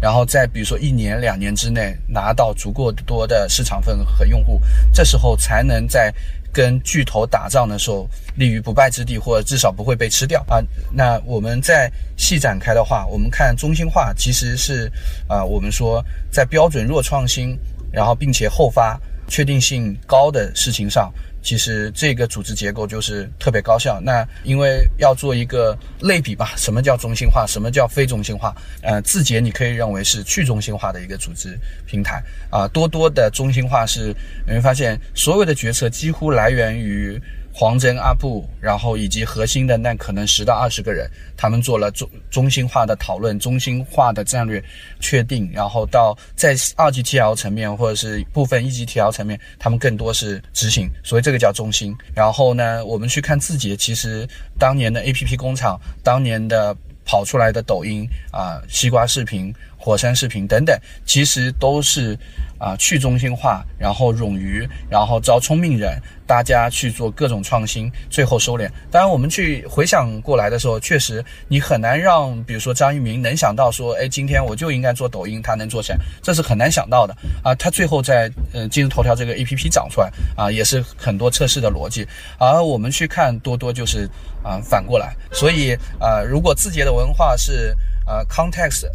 [0.03, 4.59] 然后在比如说一年两年之内拿到足够多的市场份额和用户，
[4.93, 6.13] 这时候才能在
[6.51, 10.59] 跟巨头打仗的时候立于不败之地，或者至少不会被吃掉啊。
[10.91, 14.91] 那我们再细展开的话，我们看中心化其实是
[15.25, 17.57] 啊，我们说在标准弱创新，
[17.89, 18.99] 然后并且后发
[19.29, 21.09] 确定性高的事情上。
[21.43, 23.99] 其实这个组织结构就是特别高效。
[24.01, 28.55] 那因为要做一个类比吧，什么叫中心化，什么叫非中心化？
[28.81, 32.67] 呃，字节你可以认为是去中心化的一个组织平台啊。
[32.69, 34.15] 多多的中心化是
[34.47, 37.21] 你会发现所有的决策几乎来源于。
[37.55, 44.61] 黄峥、阿布，然后以及核心的那可能十到二十个人，他们做了中中心化的讨论、中心化的战略
[44.99, 51.95] 确定，然后到在二级 TL 层面或者是部分一级 TL 层面，他们更多是执行，所以这个叫中心。
[52.15, 54.27] 然后呢，我们去看字节，其实
[54.57, 56.75] 当年的 APP 工厂，当年的
[57.05, 60.75] 跑出来的抖音啊、西瓜视频、火山视频等等，
[61.05, 62.17] 其实都是。
[62.59, 68.69] 啊，去中心化，然后冗余，然后招聪明人，大家去做各种创新，最后收敛。
[68.91, 77.53] 当然，我们去回想过来的时候，确实你很难让，比如说张一鸣能想到说，哎，今天我就应该做抖音，他能做起来，这是很难想到的啊。
[77.55, 82.07] 他最后在呃今日头条这个 A P P 长出来啊，也是很多测试的逻辑。
[82.37, 84.09] 而我们去看多多，就是
[84.43, 85.15] 啊反过来。
[85.31, 88.87] 所以啊，如果字节的文化是啊 context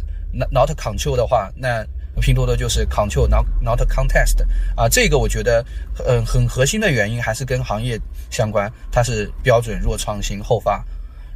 [0.51, 1.85] not control 的话，那。
[2.21, 4.45] 拼多多就是 control not not Contest
[4.75, 5.65] 啊，这个我觉得，
[6.05, 7.99] 嗯，很核心的原因还是跟行业
[8.29, 10.83] 相关，它是标准弱创新后发，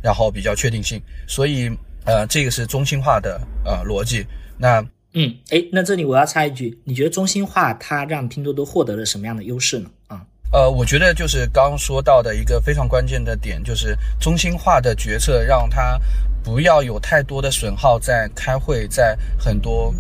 [0.02, 1.70] 然后比较确定性，所以
[2.06, 4.26] 呃，这个是中心化的呃逻辑。
[4.58, 4.82] 那
[5.14, 9.90] 嗯，哎，那这里我要插一句，你觉得中心化它让拼多多获得了什么样的优势呢？
[10.08, 10.22] 啊？
[10.52, 16.00] 呃，我觉得就是刚说到的一个非常关键的点，就是中心化的决策让它
[16.44, 19.94] 不要有太多的损耗在开会，在很多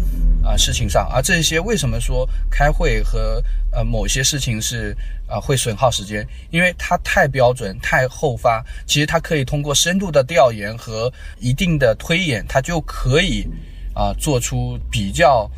[0.43, 1.09] 啊事情上。
[1.13, 3.41] 而这些为什么说开会和
[3.71, 4.95] 呃某些事情是
[5.27, 6.27] 啊会损耗时间？
[6.51, 13.47] 因为它太标准、太后发，其实它可以通过深度的调研和一定的推演，它就可以
[13.95, 15.49] 啊做出比较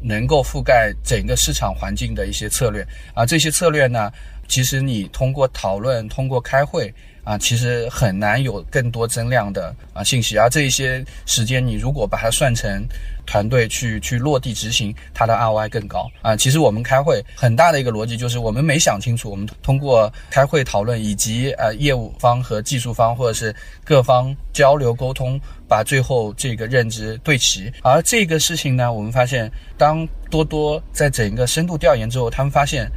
[0.00, 3.24] 能够覆盖整个市场环境的一些策略啊。
[3.24, 4.10] 这些策略呢？
[4.48, 6.92] 其实你通过讨论、通过开会
[7.24, 10.36] 啊，其实很难有更多增量的啊信息。
[10.36, 12.84] 而这一些时间，你如果把它算成
[13.24, 16.36] 团队去去落地执行，它的 ROI 更高啊。
[16.36, 23.54] 其实我们开会很大的一个逻辑就是，我们没想清楚，我们通过开会讨论以及呃业务方和技术方或者是
[23.84, 27.72] 各方交流沟通，把最后这个认知对齐。
[27.82, 29.48] 而这个事情呢，我们发现，
[29.78, 32.90] 当多多在整个深度调研之后，他们发现，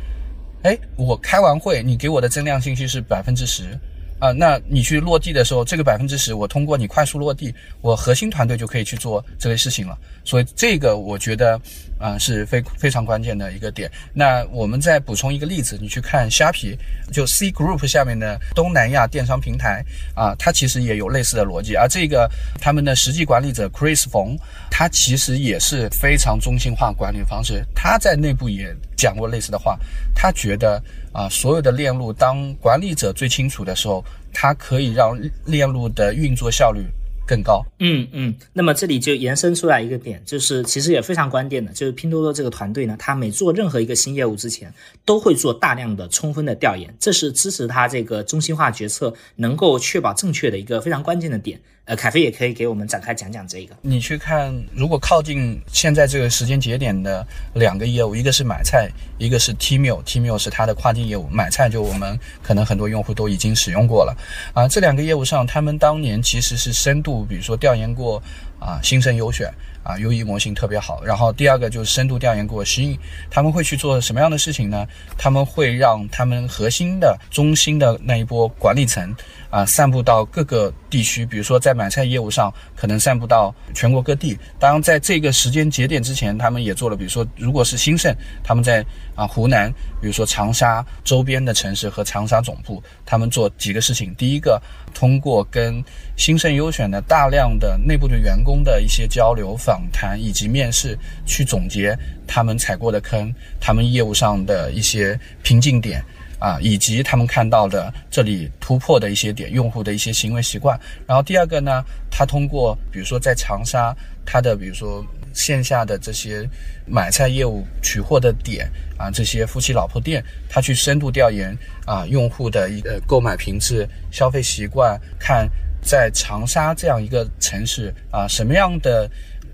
[0.64, 3.78] 哎，我开完会，你给我的增量信息是百分之十。
[4.18, 9.98] 啊，那你去落地的时候，这个百分之十，我通过你快速落地，我核心团队就可以去做这个事情了。
[10.24, 11.60] 所以这个我觉得
[12.00, 13.92] 啊是非非常关键的一个点。
[14.14, 16.78] 那我们再补充一个例子，你去看虾皮，
[17.12, 19.84] 就 C Group 下面的东南亚电商平台
[20.16, 21.76] 啊，它其实也有类似的逻辑。
[21.76, 24.38] 而这个他们的实际管理者 Chris 冯，
[24.72, 29.78] 他其实也是非常中心化管理方式，他在内部也讲过类似的话，
[30.16, 30.82] 他觉得。
[31.16, 34.04] 啊，所有的链路，当管理者最清楚的时候，
[34.34, 36.82] 它可以让链路的运作效率
[37.26, 37.66] 更高。
[37.80, 44.74] 嗯嗯，那么这里就延伸出来一个点，就是其实也非常关键的，就是拼多多这个团队呢，他每做任何一个新业务之前，
[45.06, 51.58] 都会做大量的充分的调研，这是支持他这个中心化决策能够确保正确的一个非常关键的点。
[51.86, 53.76] 呃，凯飞也可以给我们展开讲讲这个。
[53.82, 64.18] 你去看，如果靠近现在这个时间节点的两个业务，一个是买菜，一个是 Tmall，Tmall 是它的跨境业务，买菜就我们可能很多用户都已经使用过了。
[64.56, 68.20] 啊，这两个业务上，他们当年其实是深度，比如说调研过
[68.60, 69.54] 啊，新生优选。
[69.86, 71.02] 啊优异模型特别好。
[71.06, 72.98] 然后第二个就是深度调研过，新
[73.30, 74.86] 他们会去做什么样的事情呢？
[75.18, 79.16] 他们会让他们核心的中心的那一波管理层
[79.50, 81.26] 啊，散布到各个地区。
[81.26, 84.38] 比如说在买菜业务上，可能散布到全国各地。
[84.60, 88.14] 当然，在这个时间节点之前，他们也做了，比如说如果是兴盛，
[88.44, 88.84] 他们在
[89.16, 89.72] 啊湖南，
[90.02, 94.14] 比如说长沙周边的城市和长沙总部，他们做几个事情。
[94.16, 94.60] 第一个，
[94.96, 95.84] 通过跟
[96.16, 106.02] 兴盛优选的大量的内部的员工的一些交流访谈以及面试，去总结他们踩过的坑，他们业务上的一些瓶颈点
[106.40, 110.80] 啊，以及他们看到的这里突破的一些点，用户的一些行为习惯。
[111.06, 113.94] 然后第二个呢，他通过比如说在长沙，
[114.26, 115.06] 他的比如说
[115.36, 116.50] 线下的这些
[116.88, 118.68] 买菜业务取货的点
[118.98, 121.56] 啊，这些夫妻老婆店，他去深度调研
[121.86, 125.48] 啊用户的一个购买频次、消费习惯，看。
[125.88, 129.08] 在长沙这样一个城市啊，什么样的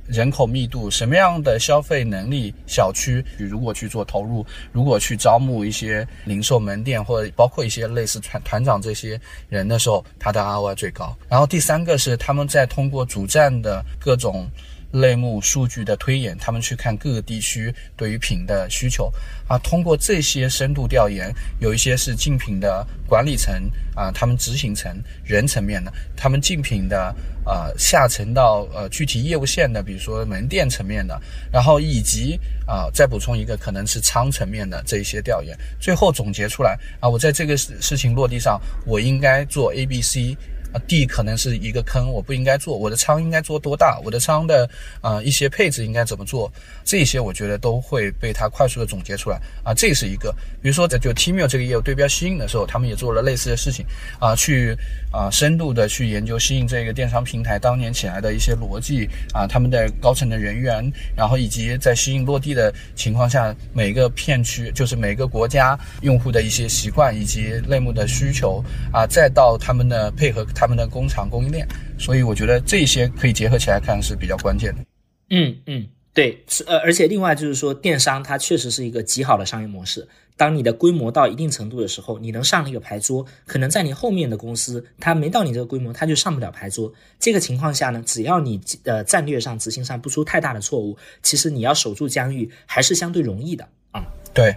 [0.07, 9.19] 人口密度，什么样的消费能力小区，如果去做投入，如果去招募一些零售门店或者包括一些类似团团长这些
[9.49, 11.13] 人的时候，他的 ROI 最高。
[11.27, 14.49] 然后第三个是他们在通过主站的各种。
[14.91, 19.11] 类目数据的推演，他们去看各个地区对于品的需求
[19.47, 23.53] 啊，通过这些深度调研，有一些是竞品的管理层
[23.95, 27.15] 啊，他们执行层人层面的，他们竞品的
[27.45, 31.19] 呃下沉到呃具体业务线的，比如说门店层面的，
[31.51, 40.37] 然后以及啊再补充一个可能是仓层面的这一些调研，最后总结出来啊，我在这个事事情落地上，我应该做 A、B、C。
[40.73, 42.77] 啊地可能是一个坑，我不应该做。
[42.77, 43.99] 我的仓应该做多大？
[44.03, 44.69] 我的仓的
[45.01, 46.51] 啊一些配置应该怎么做？
[46.83, 49.73] 这些我觉得都会被他快速的总结出来啊。
[49.73, 53.85] 这是一个，比如说在就 Tmall 这个业务对标吸引的时候，他们也做了类似的事情
[54.19, 54.75] 啊，去
[55.11, 70.45] 啊深度的去研究吸引这个电商平台当年起来的一些逻辑啊，他们的高层的人员，然后以及在吸引落地的情况下，每个片区就是每个国家用户的一些习惯以及类目的需求啊，再到他们的配合。
[70.61, 74.85] 他们的工厂供应链，所以我觉得这些可以结合起来看是比较关键的。
[75.31, 80.07] 嗯嗯，对，是呃，而且另外就是说，电商它确实是一个极好的商业模式。
[80.37, 86.93] 当你的规模到一定程度的时候，你能上那个牌桌，可能在你后面的公司，它没到你这个规模，它就上不了牌桌。
[87.19, 94.05] 这个情况下呢，只要你呃战略上执行上不出太大的错误，其实你要守住疆域还是相对容易的啊。
[94.31, 94.55] 对。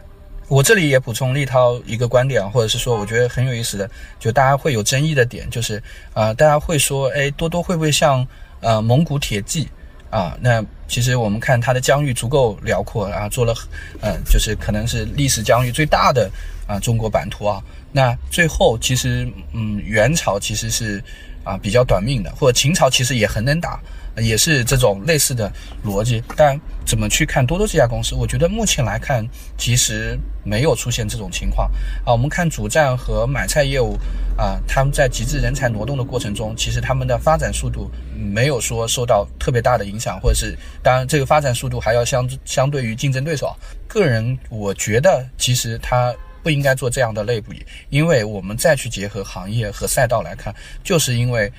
[0.49, 5.83] 我这里也补充立涛一个观点，或者是说我觉得很有意思的，就大家会有争议的点，就是
[6.13, 8.27] 啊，大家会说，哎，多多会不会像
[8.61, 9.69] 呃蒙古铁骑
[10.11, 10.37] 啊？
[10.41, 13.55] 那其实我们看它的疆域足够辽阔然啊，做了，
[14.01, 16.31] 呃，就是可能是历史疆域最大的
[16.67, 17.63] 啊中国版图啊。
[17.91, 21.03] 那最后其实，嗯，元朝其实是
[21.43, 23.81] 啊比较短命的，或者秦朝其实也很能打。
[24.17, 25.53] 也是这种类似的
[25.85, 28.15] 逻辑，但怎么去看多多这家公司？
[28.15, 29.27] 我觉得目前来看，
[29.59, 31.71] 其实没有出现这种情况
[32.05, 32.13] 啊。
[32.13, 33.99] 我们看主站和买菜业务
[34.37, 43.55] 啊，他们在极致人才挪动的过程中，其实他们的发展速度没有说受到特别大的影响，或者是当然这个发展速度还要相相对于竞争对手。
[43.89, 51.51] 个人我觉得，其实它不应该做这样的类比，因为我们再去结合行业和赛道来看，就是因为，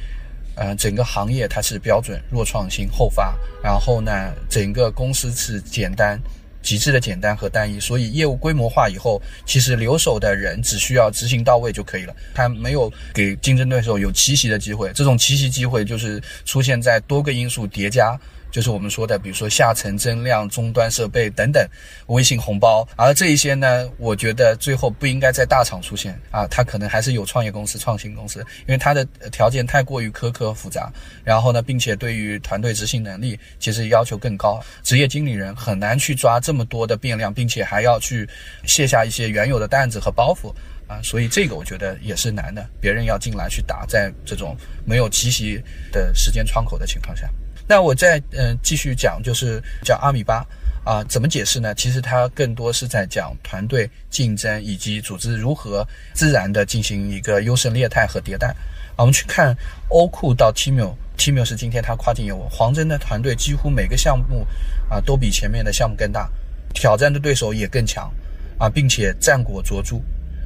[0.55, 6.19] 呃，整个行业它是标准弱创新后发，然后呢，整个公司是简单。
[6.61, 12.15] 极致的简单和单一，所以业务规模化以后，其实留守的人只需要执行到位就可以了。
[12.33, 18.19] 他没有给竞争对手有奇袭的机会，这种奇袭机会就是出现在多个因素叠加。
[18.55, 21.67] 就是我们说的，比如说下沉增量、终端设备等等，
[22.07, 30.89] 微信红包，而这一些呢，我觉得最后不应该在大厂出现啊，它可能还是有创业公司、创新公司，因为它的条件太过于苛刻复杂，
[31.21, 38.25] 然后呢，并且对于团队执行能力其实要求更高，职业经理人很难去抓这么多的变量，并且还要去
[38.63, 40.49] 卸下一些原有的担子和包袱
[40.87, 47.29] 啊，所以这个我觉得也是难的，别人要进来去打，在这种没有奇袭的时间窗口的情况下。
[47.67, 50.45] 那我再嗯继续讲，就是讲阿米巴
[50.83, 51.73] 啊，怎么解释呢？
[51.73, 58.55] 其实它更多是在讲团队竞争以及组织如何自然的进行一个优胜劣汰和迭代。
[58.95, 59.55] 我们去看
[59.89, 64.45] 欧库到 Tmall，Tmall 是今天它跨境业务，黄峥的团队几乎每个项目
[64.87, 66.29] 啊都比前面的项目更大，
[66.73, 68.13] 挑战的对手也更强
[68.59, 69.95] 啊，并且战果卓著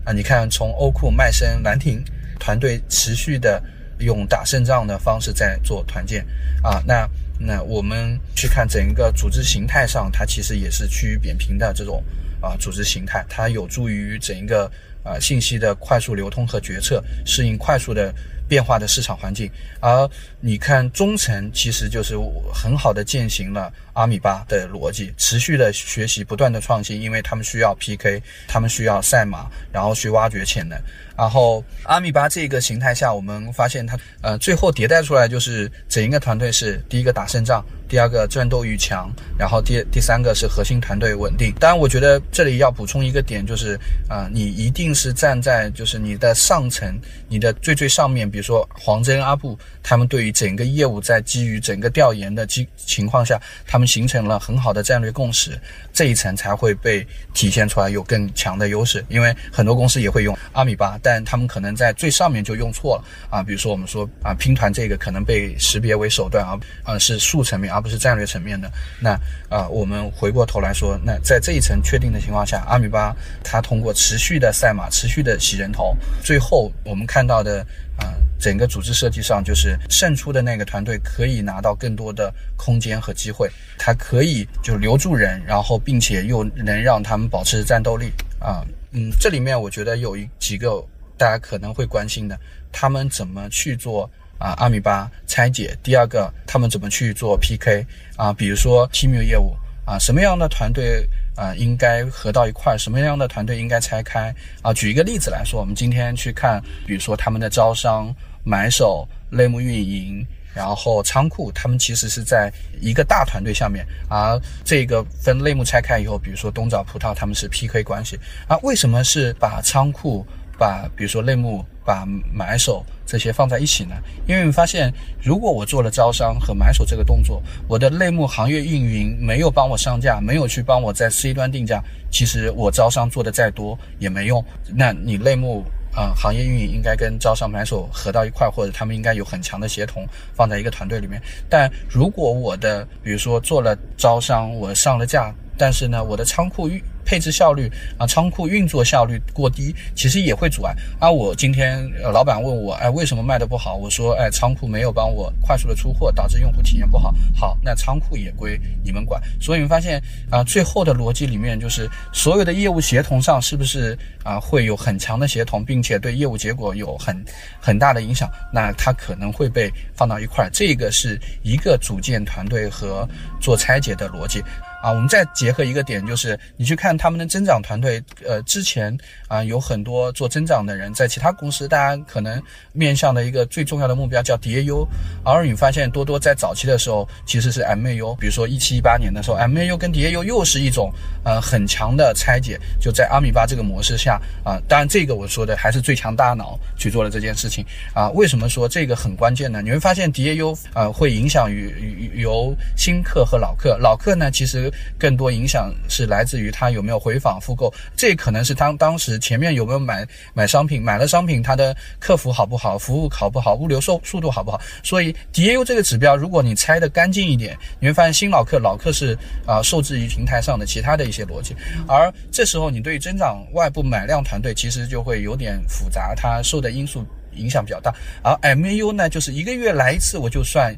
[0.05, 0.13] 啊。
[0.13, 2.01] 你看，从欧库、麦森、兰亭
[2.39, 3.61] 团队持续的。
[3.99, 6.25] 用打胜仗的方式在做团建
[6.63, 7.07] 啊，那
[7.39, 12.03] 那我们去看整一个组织形态上，它其实也是趋于扁平的这种
[12.41, 14.69] 啊组织形态，它有助于整一个
[15.03, 18.13] 啊信息的快速流通和决策，适应快速的
[18.47, 19.49] 变化的市场环境。
[19.79, 20.09] 而
[20.41, 22.15] 你看中层其实就是
[22.53, 30.79] 很好的践行了阿米巴的逻辑，持续的学习，不断的创新，因为他们需要 PK，他们需要赛马，然后去挖掘潜能。
[31.17, 41.53] 然后阿米巴这个形态下，我们发现它呃最后迭代出来就是整一个团队是第一个打胜仗，第二个战斗欲强，然后第第三个是核心团队稳定。
[41.59, 43.77] 当然，我觉得这里要补充一个点，就是
[44.07, 46.97] 啊，你一定是站在就是你的上层，
[47.27, 49.59] 你的最最上面，比如说黄峥、阿布，
[49.89, 55.59] 他们对于整个业务在基于整个调研的基情况下，他们形成了很好的战略共识，
[55.91, 59.03] 这一层才会被体现出来有更强的优势。
[59.09, 68.71] 因为很多公司也会用阿米巴，但他们可能在最上面就用错了啊，比如说我们说啊拼团这个可能被识别为手段啊，啊是术层面而不是战略层面的。
[68.99, 69.19] 那
[69.49, 73.11] 啊我们回过头来说，那在这一层确定的情况下，阿米巴
[73.43, 77.65] 它通过持续的赛马、持续的洗人头，最后我们看到的
[77.99, 88.65] 啊整个组织设计上就是胜出的那个团队可以拿到更多的空间和机会，它可以就留住人，然后并且又能让他们保持战斗力啊。
[88.91, 90.83] 嗯，这里面我觉得有一几个。
[91.19, 92.39] 大家可能会关心的，
[92.71, 95.77] 他们怎么去做啊阿米巴拆解？
[95.83, 97.85] 第二个，他们怎么去做 PK
[98.15, 98.31] 啊？
[98.31, 99.53] 比如说 team 业务
[99.85, 101.05] 啊，什么样的团队
[101.39, 102.77] 啊应该合到一块？
[102.77, 104.73] 什么样的团队应该拆开啊？
[104.73, 108.13] 举一个例子来说，我们今天去看，比如说他们的招商、
[108.43, 118.57] 买手、类目运营，然后仓库，他们其实是在一个大团队下面，而这个分类目拆开以后，比如说冬枣葡萄，他们是 PK 关系啊？
[118.61, 120.25] 为什么是把仓库？
[120.59, 123.95] 把比如说类目、把买手这些放在一起呢？
[124.27, 124.93] 因为你发现，
[125.23, 131.81] 如果我做了招商和买手这个动作，我的类目行业运营没有帮我上架，没有去帮我在 C 端定价，
[132.11, 134.43] 其实我招商做的再多也没用。
[134.75, 135.63] 那你类目
[135.95, 140.05] 啊，行业运营应该跟招商买手合到一块，或者他们应该有很强的协同，
[140.35, 141.19] 放在一个团队里面。
[141.49, 146.79] 但如果我的比如说做了招商，我上了架，但是呢，我的仓库运
[147.09, 150.75] 配置效率啊，仓库运作效率过低，其实也会阻碍。
[150.99, 151.83] 啊，我今天，
[152.13, 153.73] 老板问我，哎，为什么卖的不好？
[153.73, 157.11] 我说，哎，仓库没有帮我快速的出货，导致用户体验不好。
[157.33, 159.19] 好，那仓库也归你们管。
[159.41, 159.99] 所以你们发现
[160.29, 167.25] 啊，最后的逻辑里面就是所有的业务协同上是不是啊会有很强的协同，并且对业务结果有很
[167.59, 168.29] 很大的影响？
[168.53, 170.49] 那它可能会被放到一块儿。
[170.53, 173.09] 这个是一个组建团队和
[173.41, 174.43] 做拆解的逻辑。
[174.81, 184.87] 啊，我们再结合一个点，就是你去看他们的增长团队，呃，之前啊有很多做增长的人，在其他公司，大家可能面向的一个最重要的目标叫 DAU，
[185.25, 190.93] 而你发现多多在早期的时候其实是 MAU，比如说一七一八年的时候，MAU 跟 DAU 又是一种
[191.25, 199.61] 呃很强的拆解，就在阿米巴这个模式下啊，当然这个我说的还是最强大脑去做了这件事情啊，为什么说这个很关键呢？
[199.61, 204.68] 你会发现 DAU 啊会影响于由新客和老客，老客呢其实。
[204.97, 214.59] 更多影响是来自于他有没有回访复购，这可能是当当时前面有没有买买商品，买了商品它的客服好不好，服务好不好，物流速速度好不好。
[214.83, 221.55] 所以 DAU 这个指标，如果你拆的干净一点，你会发现新老客老客是啊受制于平台上的其他的一些逻辑，
[221.87, 227.05] 而这时候你对增长外部买量团队其实就会有点复杂，它受的因素。
[227.35, 230.75] 影响比较大，而 MAU 呢，就是一个月来一次我就算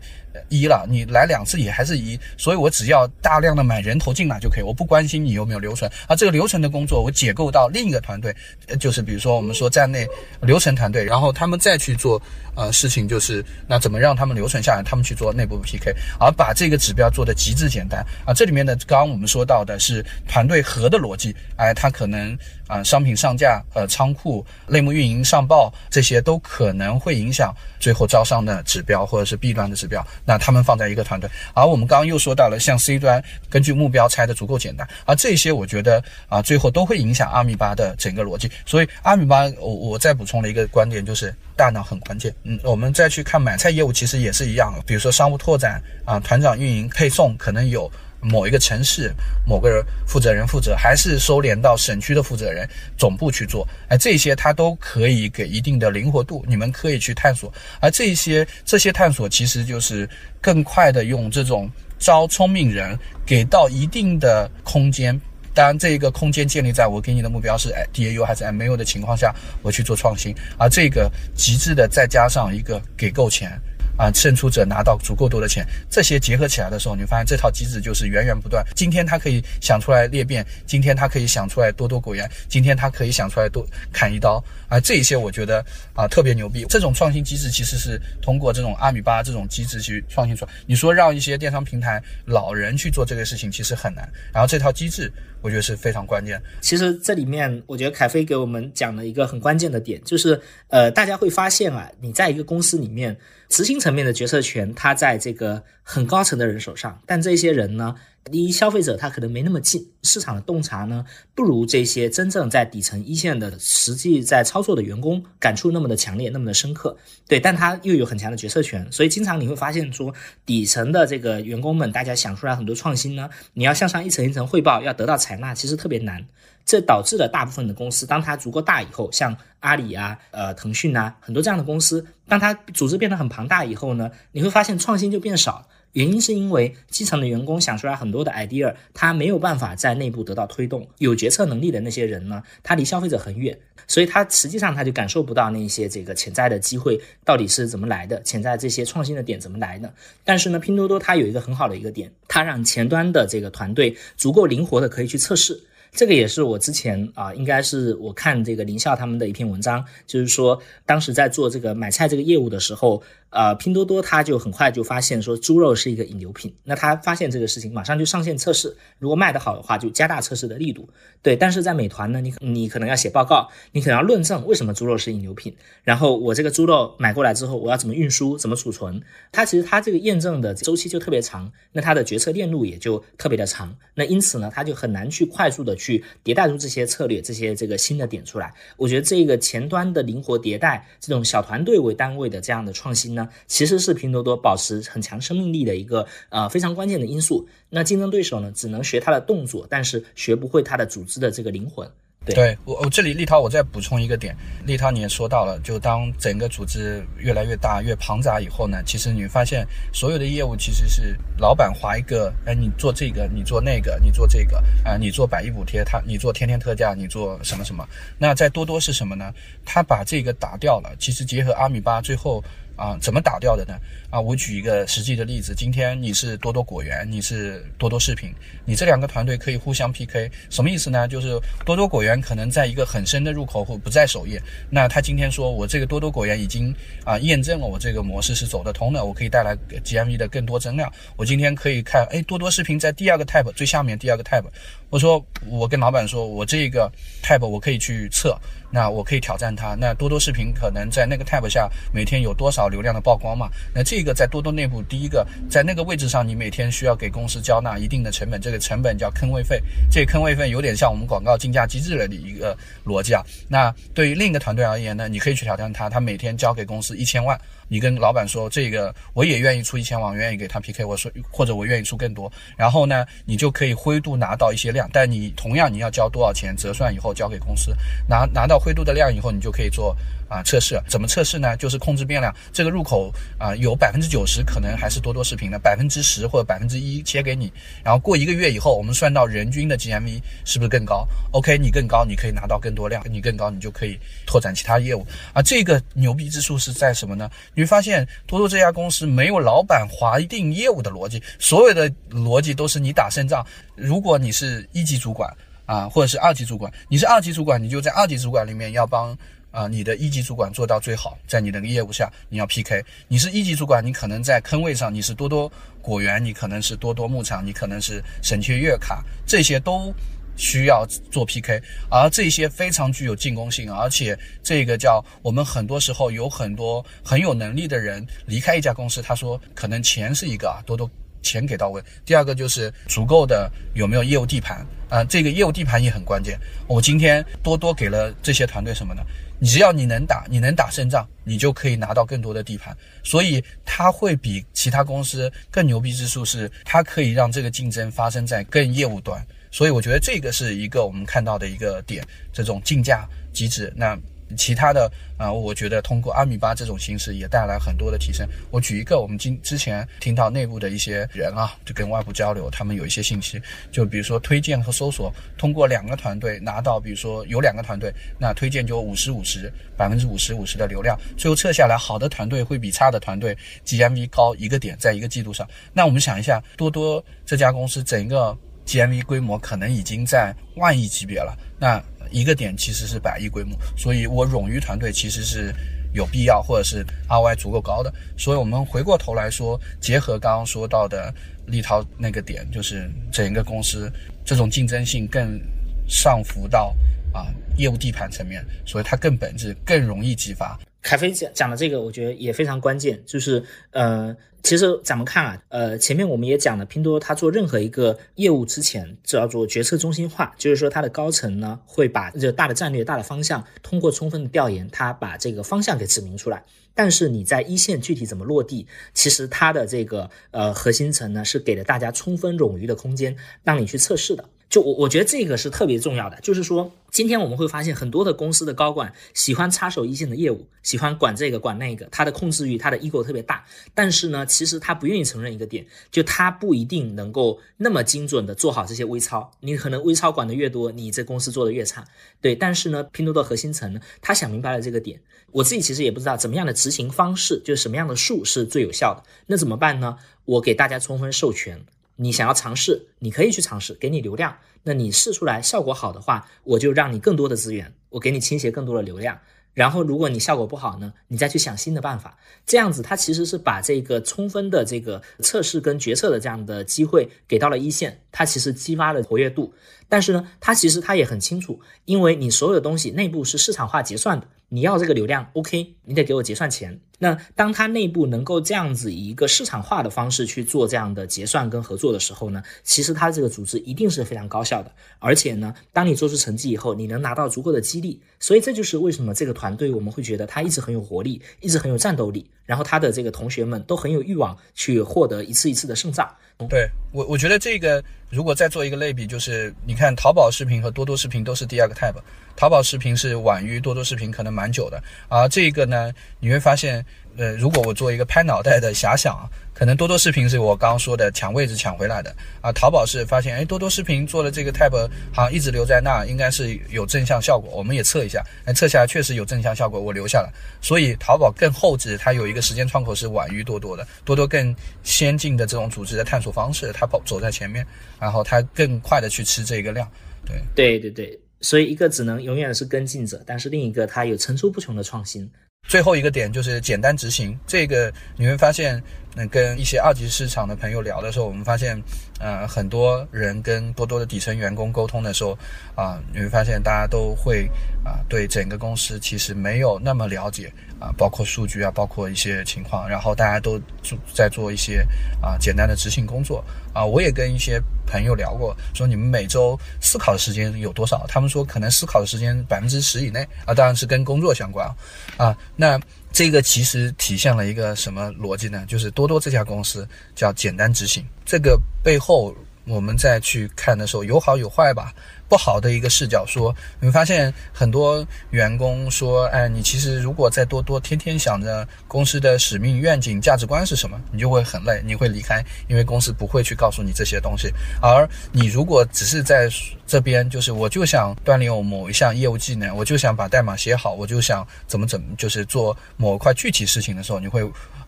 [0.50, 8.36] 一了，你来两次也还是一，所以我只要大量的买人头进来就可以，我不关心你有没有留存，而这个流程的工作我解构到另一个团队，
[8.80, 10.06] 就是比如说我们说站内
[10.42, 12.22] 流程团队，然后他们再去做
[12.56, 18.06] 呃事情，就是那怎么让他们留存下来，他们去做内部 PK，而把这个指标做的极致简单。
[18.26, 26.42] 啊，这里面呢，刚刚我们说到的是团队和的逻辑，哎，它可能啊商品上架、呃仓库、类目运营上报这些都。
[26.44, 31.30] 可能会影响最后招商的指标或者是 B 端的指标，那他们放在一个团队。
[31.54, 38.52] 而我们刚刚又说到了，像 C 端根据目标拆的足够简单，而这些我觉得啊，最后都会影响阿米巴的整个逻辑。
[38.66, 42.34] 所以阿米巴，我我再补充了一个观点，就是大脑很关键。
[42.44, 47.92] 嗯，我们再去看买菜业务，其实也是一样，比如说商务拓展啊，团长运营配送可能有。
[48.22, 49.12] 某一个城市
[49.46, 52.68] 某个负责人负责，还是收敛到省区的负责人
[52.98, 57.52] 总部去做，哎，这些他都可以给一定的灵活度，你们可以去探索。
[57.80, 60.08] 而这些这些探索，其实就是
[60.40, 65.20] 更快的用这种招聪明人，给到一定的空间。
[65.54, 70.34] 当然，这一个空间建立在我给你的目标是哎 DAU 还是 MAU 的情况下，我去做创新。
[70.58, 73.60] 而这个极致的再加上一个给够钱。
[74.02, 78.66] 啊，胜出者拿到足够多的钱，这些结合起来的时候，你发现这套机制就是源源不断。
[78.76, 85.64] 今天他可以想出来裂变，今天他可以想出来多多果园，今天他可以想出来多砍一刀啊，这一些我觉得
[85.94, 86.66] 啊特别牛逼。
[86.70, 90.52] 这种创新机制其实是通过这种阿米巴这种机制去创新出来。
[90.66, 94.10] 你说让一些电商平台老人去做这个事情，其实很难。
[94.34, 95.12] 然后这套机制。
[95.44, 96.40] 我觉得是非常关键。
[96.62, 103.18] 其实这里面，我觉得凯飞给我们讲了一个很关键的点，就是呃，大家会发现啊，你在一个公司里面，
[103.50, 107.96] 执行层面的决策权，它在这个很高层的人手上，但这些人呢？
[108.30, 111.04] 离消费者他可能没那么近，市场的洞察呢
[111.34, 116.96] 不如这些真正在底层一线的实际在操作的员工感触那么的强烈，那么的深刻。
[117.28, 120.14] 对，但他又有很强的决策权，所以经常你会发现说
[120.46, 126.26] 底层的这个员工们，大家想出来很多创新呢，你要向上一层一层汇报，要得到采纳，其实特别难。
[126.64, 135.68] 这导致了大部分的公司，当它足够大以后，像阿里啊、呃腾讯啊，很多这样的公司，当它组织变得很庞大以后呢，你会发现创新就变少。
[135.94, 140.88] 原因是因为基层的员工想出来很多的 idea，他没有办法在内部得到推动。
[141.00, 149.94] 有决策能力的那些人呢，他离消费者很远，所以他实际上他就感受不到那些这个潜在的机会到底是怎么来的，潜在这些创新的点怎么来的。
[150.24, 155.62] 但是呢，拼多多它有一个很好的一个点，它让前端的这个团队足够灵活的可以去测试。
[155.94, 170.88] 这个也是我之前啊，应该是我看这个林校他们的一篇文章，就是说当时在做这个买菜这个业务的时候，呃，拼多多它就很快就发现说猪肉是一个引流品，那它发现这个事情，马上就上线测试，如果卖得好的话，就加大测试的力度。
[171.22, 175.54] 对，但是在美团呢，你你可能要写报告，你可能要论证为什么猪肉是引流品，
[175.84, 179.02] 然后我这个猪肉买过来之后，我要怎么运输，怎么储存，
[179.32, 185.76] 它其实它这个验证的周期就特别长，那它的决策链路也就特别的长，那因此呢，它就很难去快速的。
[185.82, 197.48] 去迭代出这些策略，这些这个新的点出来，我觉得这个前端的灵活迭代，这种小团队为单位的这样的创新呢，其实是拼多多保持很强生命力的一个呃非常关键的因素。
[197.70, 201.90] 那竞争对手呢，只能学它的动作，但是学不会它的组织的这个灵魂。
[202.24, 204.36] 对我，我这里立涛，我再补充一个点。
[204.64, 217.84] 立涛，你也说到了，就当整个组织越来越大、越庞杂以后呢，其实你发现所有的业务其实是老板划一个，哎，你做这个，你做那个，你做这个，啊，你做百亿补贴，他你做天天特价，你做什么什么。
[218.20, 219.34] 那在多多是什么呢？
[219.66, 220.96] 他把这个打掉了。
[221.00, 222.44] 其实结合阿米巴，最后。
[222.82, 223.76] 啊，怎么打掉的呢？
[224.10, 225.54] 啊，我举一个实际的例子。
[225.54, 228.34] 今天你是多多果园，你是多多视频，
[228.66, 231.08] 你这两个团队可以互相 PK，什么意思呢？
[231.08, 236.76] 就是多多果园可能在一个很深的入口或不在首页，那他今天说我这个多多果园已经
[237.06, 240.92] 啊验证了我这个模式是走得通的，我可以带来 GMV 的更多增量。
[241.16, 244.44] 我今天可以看，哎，多多视频在第二个 tab 最下面第二个 tab，
[244.92, 246.92] 我说我跟老板说我这个
[247.24, 248.38] tab 我可以去测，
[248.70, 249.74] 那我可以挑战它。
[249.74, 252.68] 那多多视频可能在那个 tab 下每天有多少？
[252.68, 253.50] 流量的曝光嘛。
[253.74, 259.62] 那这个在多多内部，第一个在那个位置上，你每天需要给公司交纳一定的成本，这个成本叫坑位费。
[259.90, 263.24] 这坑位费有点像我们广告竞价机制的一个逻辑啊。
[263.48, 267.40] 那对于另一个团队而言呢，你可以去挑战他，他每天交给公司一千万。
[267.68, 270.84] 你跟老板说这个，我也愿意出一千万，愿意给他 PK。
[270.84, 277.76] 我说或者我愿意出更多，然后呢，你就可以灰度拿到一些量，但你同样你要交多少钱折算以后交给公司，
[278.08, 279.96] 拿拿到灰度的量以后，你就可以做。
[280.32, 281.58] 啊，测试怎么测试呢？
[281.58, 287.52] 就是控制变量，这个入口啊，有百分之九十可能还是多多视频的，百分之十或者百分之一切给你，
[287.84, 295.06] 然后过一个月以后，我们算到人均的 GMV 是不是更高？OK，你更高，你可以拿到更多量，你更高，你就可以拓展其他业务。
[295.34, 297.30] 啊，这个牛逼之处是在什么呢？
[297.54, 303.46] 你会发现多多这家公司没有老板划定业务的逻辑，所有的逻辑都是你打胜仗。
[303.76, 305.30] 如果你是一级主管
[305.66, 309.14] 啊，或者是二级主管，你是二级主管，你就在二级主管里面要帮。
[309.52, 312.84] 啊，你的一级主管做到最好，在你的业务下，你要 PK。
[313.08, 319.94] 你是一级主管，你可能在坑位上，你是多多果园，你可能是多多牧场，你可能是省切月卡，这些都
[320.38, 321.62] 需要做 PK。
[321.90, 330.90] 而这些非常具有进攻性，而且这个叫我们很多时候有很多很有能力的人离开一家公司，他说可能钱是一个啊，多多
[331.22, 331.82] 钱给到位。
[332.06, 336.38] 第二个就是足够的有没有业务地盘啊，这个业务地盘也很关键。
[336.68, 339.02] 我今天多多给了这些团队什么呢？
[339.40, 342.76] 你只要你能打，你能打胜仗，你就可以拿到更多的地盘。
[343.04, 349.20] 所以它会比其他公司更牛逼之处是，它可以让这个竞争发生在更业务端。
[349.52, 353.74] 所以我觉得这个是一个我们看到的一个点，这种竞价机制。
[353.76, 353.98] 那。
[354.36, 358.28] 其他的啊，我觉得通过阿米巴这种形式也带来很多的提升。
[358.50, 375.48] 我举一个，我们今之前听到内部的一些人啊，就跟外部交流，他们有一些信息，就比如说推荐和搜索，通过两个团队拿到，比如说有两个团队，那推荐就五十五十，百分之五十五十的流量，最后测下来，好的团队会比差的团队 GMV 高一个点，在一个季度上。
[375.74, 381.82] 那我们想一下，多多这家公司整个 GMV 规模可能已经在万亿级别了，那。
[382.12, 385.54] 一个点其实是百亿规模，所以我冗余团队其实是
[385.94, 387.92] 有必要，或者是 ROI 足够高的。
[388.18, 391.14] 所以我们回过头来说，结合刚刚说到的
[391.48, 393.92] 立涛那个点，就是整个公司
[394.24, 395.42] 这种竞争性更
[395.88, 396.76] 上浮到
[397.14, 400.60] 啊业务地盘层面，所以它更本质，更容易激发。
[400.82, 404.16] 凯飞讲讲的这个，我觉得也非常关键，就是呃。
[404.44, 416.44] 其实咱们看啊，呃，前面我们也讲了，拼多多它做任何一个业务之前，叫做决策中心化，就是说它的高层呢会把这大的战略、大的方向，通过充分的调研，它把这个方向给指明出来。
[416.74, 418.66] 但是你在一线具体怎么落地，
[418.96, 424.26] 其实它的这个呃核心层呢是给了大家充分冗余的空间，让你去测试的。
[424.52, 426.72] 就我我觉得这个是特别重要的，就是说。
[426.92, 433.46] 今天我们会发现很多的公司的高管喜欢插手一线的业务，喜欢管这个管那个，他的控制欲、他的 ego 特别大。
[433.74, 439.32] 但是呢，其实他不愿意承认一个点，就他不一定能够那么精准的做好这些微操。
[439.40, 441.86] 你可能微操管的越多，你这公司做的越差。
[442.20, 445.00] 对，但是呢，拼多多核心层呢，他想明白了这个点。
[445.32, 449.10] 我自己其实也不知道怎么样的执行方式，就是什么样的数是最有效的。
[449.28, 449.98] 那怎么办呢？
[450.26, 451.66] 我给大家充分授权。
[451.98, 454.38] 你想要尝试，你可以去尝试，给你流量。
[454.64, 459.20] 那你试出来效果好的话，我就让你更多的资源，我给你倾斜更多的流量。
[459.54, 462.18] 然后如果你效果不好呢，你再去想新的办法。
[462.46, 469.54] 这样子，它其实是把这个充分的这个测试跟决策的这样的机会给到了一线，它其实激发了活跃度。
[469.90, 474.28] 但是呢，它其实它也很清楚，因为你所有的东西内部是市场化结算的。
[474.54, 476.78] 你要这个流量，OK，你得给我结算钱。
[477.00, 484.70] 那当他内部能够这样子以一个市场化的方式去做这样的结算跟合作的时候呢，其实他这个组织一定是非常高效的。
[485.00, 488.02] 而且呢，当你做出成绩以后，你能拿到足够的激励。
[488.20, 492.30] 所以这就是为什么这个团队我们会觉得他一直很有活力，一直很有战斗力。
[492.46, 496.14] 然后他的这个同学们都很有欲望去获得一次一次的胜仗。
[496.48, 501.96] 对我，我觉得这个如果再做一个类比，就是你看淘宝视频和多多视频都是第二个 type，。
[502.36, 504.82] 淘宝视频是晚于多多视频，可能蛮久的。
[505.10, 506.84] 而这个呢，你会发现，
[507.22, 512.12] 呃，如果我做一个拍脑袋的遐想啊，可能多多视频是我刚刚说的抢位置抢回来的
[512.42, 512.52] 啊。
[512.52, 514.72] 淘宝是发现，哎，多多视频做的这个 tab
[515.14, 517.56] 好像一直留在那儿，应该是有正向效果。
[517.56, 520.34] 我们也测一下，哎，测下来确实有正向效果，我留下了。
[520.62, 523.88] 所以淘宝更后置，它有一个时间窗口是晚于多多的。
[524.04, 527.64] 多多更先进的这种组织的探索方式，它跑走在前面，
[528.00, 529.88] 然后它更快的去吃这个量。
[530.26, 531.20] 对，对对对。
[531.42, 535.32] 所以一个只能永远是跟进者，但是另一个它有层出不穷的创新。
[535.68, 538.82] 最后一个点就是简单执行，这个你会发现
[539.16, 541.82] 嗯跟一些二级市场的朋友聊的时候，我们发现，
[542.22, 545.38] 呃，很多人跟多多的底层员工沟通的时候，
[545.76, 547.50] 啊，你会发现大家都会
[547.84, 554.86] 啊，对整个公司其实没有那么了解啊，包括数据啊，包括一些情况，然后大家都做在做一些
[555.22, 556.44] 啊简单的执行工作
[556.74, 556.86] 啊。
[556.86, 561.06] 我也跟一些朋友聊过，说你们每周思考的时间有多少？
[561.08, 564.70] 他们说可能思考的时间百分之十以内啊，当然是跟工作相关
[565.18, 565.36] 啊。
[565.56, 565.80] 那
[566.12, 568.66] 这个其实体现了一个什么逻辑呢？
[568.68, 571.06] 就是多多这家公司叫简单执行。
[571.26, 572.36] 这个背后，
[572.66, 574.94] 我们再去看的时候，有好有坏吧。
[575.30, 587.50] 不好的一个视角说，你会发现很多员工说：“哎，你其实如果在多多天天想着公司的使命、愿景、价值观是什么，你就会很累，你会离开，因为公司不会去告诉你这些东西。
[587.82, 589.48] 而你如果只是在
[589.92, 597.42] 这边，就是我就想锻炼我某一项业务技能，我就想把代码写好，我就想怎么怎么，就是做某一块具体事情的时候，你会。”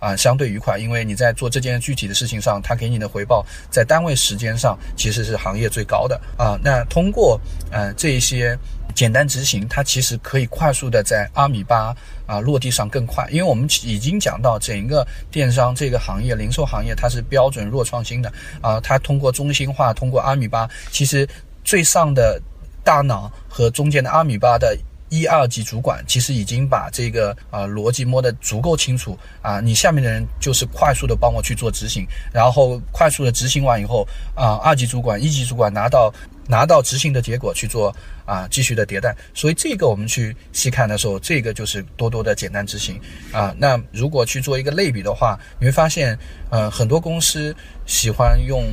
[0.04, 6.60] 啊，相对愉快，因为你在做这件具体的事情上，他给你的回报在单位时间上其实是行业最高的啊。
[6.62, 7.40] 那通过
[7.72, 8.54] 呃这一些
[8.94, 11.96] 简单执行，它其实可以快速的在阿米巴
[12.26, 18.30] 啊落地上更快，因为我们已经讲到整个电商这个行业，零售行业它是标准弱创新的
[18.60, 18.82] 啊。
[18.82, 21.26] 它通过中心化，通过阿米巴，其实
[21.64, 22.42] 最上的
[22.84, 24.78] 大脑和中间的阿米巴的。
[25.10, 32.04] 一二级主管其实已经把这个啊逻辑摸得足够清楚啊，你下面的人就是快速的帮我去做执行，
[32.34, 36.12] 然后快速的执行完以后啊，二级主管、一级主管拿到
[36.48, 37.96] 拿到执行的结果去做
[38.26, 43.00] 啊继续的迭代，所以这个我们去细看的时候，这个就是多多的简单执行
[43.32, 43.54] 啊。
[43.56, 46.18] 那如果去做一个类比的话，你会发现
[46.50, 47.56] 呃很多公司
[47.86, 48.64] 喜欢用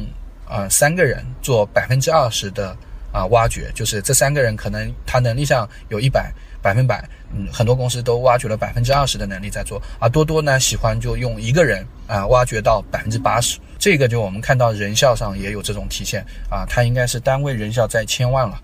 [0.50, 2.76] 啊三个人做百分之二十的。
[3.12, 6.32] 啊，挖掘就是这三个人可能他能力上有一百
[6.62, 18.62] 百分百，嗯，很多公司都挖掘了百分之二十的能力在做，而多多呢喜欢就用一个人啊挖掘到百分之八十，这个就我们看到人效上也有这种体现啊，它应该是单位人效在千万了，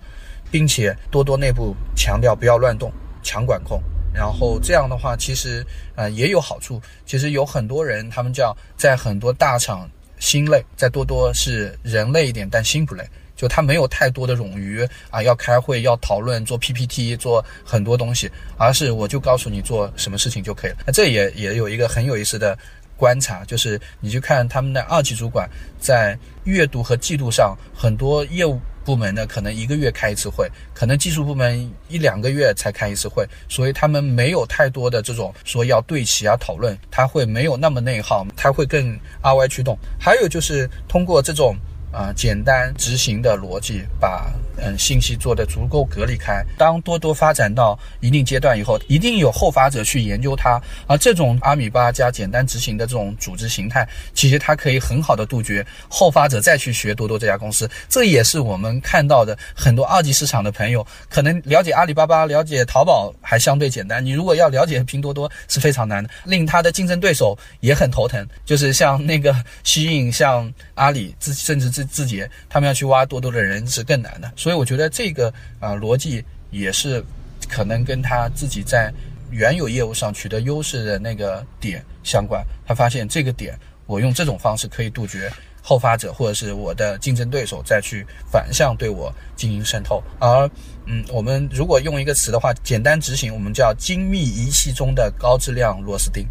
[0.49, 2.89] 并且多多内部强调不要乱动，
[3.21, 3.83] 强管控，
[4.13, 5.61] 然后这样的话其实
[5.93, 9.89] 啊也有好处，其实有很多人他们叫在很多大厂
[10.19, 13.03] 心累，再多多是人累一点，但心不累。
[13.35, 20.77] 就他没有太多的冗余啊，要开会、要讨论、做 PPT、做很多东西，而是我就告诉你做什么事情就可以了。
[20.87, 22.57] 那这也也有一个很有意思的
[22.95, 25.47] 观察，就是你去看他们的二级主管
[25.79, 39.77] 在月度和季度上，很多业务部门呢可能一个月开一次会，可能技术部门一两个月才开一次会，所以他们没有太多的这种说要对齐啊讨论，他会没有那么内耗，他会更 RY 驱动。
[39.99, 41.55] 还有就是通过这种。
[41.89, 46.43] 啊，简单执行的逻辑，把嗯信息做得足够隔离开。
[46.57, 50.59] 当多多发展到一定阶段以后，一定有后发者去研究它。
[50.87, 57.69] 而这种阿米巴加简单执行的这种组织形态，其实它可以很好的杜绝后发者再去学多多这家公司。
[57.87, 64.03] 这也是我们看到的很多二级市场的朋友，可能了解阿里巴巴、了解淘宝还相对简单。
[64.03, 68.27] 你如果要了解拼多多是非常难的，令他的竞争对手也很头疼。
[68.43, 71.67] 就是像那个西印、像阿里自，甚至。
[71.67, 75.27] 自字节，他们要去挖多多的人是更难的，所以我觉得这个
[75.59, 77.03] 啊逻辑也是
[77.49, 78.89] 可能跟他自己在
[79.29, 82.41] 原有业务上取得优势的那个点相关。
[82.65, 85.29] 他发现这个点，我用这种方式可以杜绝
[85.61, 90.01] 后发者或者是我的竞争对手再去反向对我进行渗透。
[90.17, 90.49] 而
[90.85, 96.25] 嗯，我们如果用一个词的话，简单执行，我们叫精密仪器中的高质量螺丝钉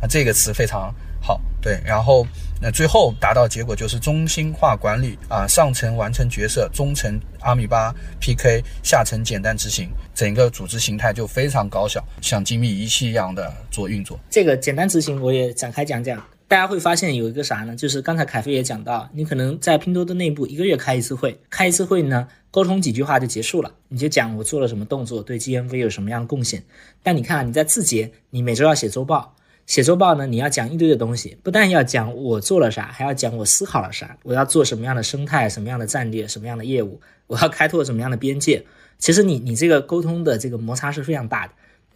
[0.00, 1.38] 啊，这个词非常好。
[1.60, 2.26] 对，然后。
[2.62, 7.90] 那最后达到结果就是中心化管理啊，上层完成角色，中层阿米巴
[8.20, 14.20] PK，下层简单执行，整个组织形态就非常高效，像精密仪器一样的做运作。
[14.28, 17.74] 这个简单执行我也展开讲讲，大家会发现有一个啥呢？
[17.74, 26.62] 就是刚才凯飞也讲到，你可能在拼多多内部一个月开一次会，开一次会呢，沟通几句话就结束了，你就讲我做了什么动作，对 GMV 有什么样的贡献。
[27.02, 29.34] 但你看你在字节，你每周要写周报。
[29.70, 38.66] 写周报呢，你要讲一堆的东西，不但要讲我做了啥，还要讲我思考了啥，我要做什么样的生态，什么样的战略，什么样的业务，我要开拓什么样的边界。
[38.98, 41.52] 其实你你这个沟通的这个摩擦是非常大的。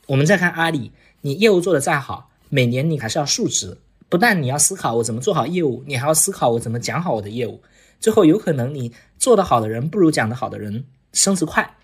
[0.07, 3.77] 我们再看阿里，你业务做的再好，每年你还是要述职，
[4.09, 7.61] 不但你要思考我怎么做好业务，你还要思考我怎么讲好我的业务。
[7.99, 11.75] 最后有可能你做得好的人不如讲得好的人升职快。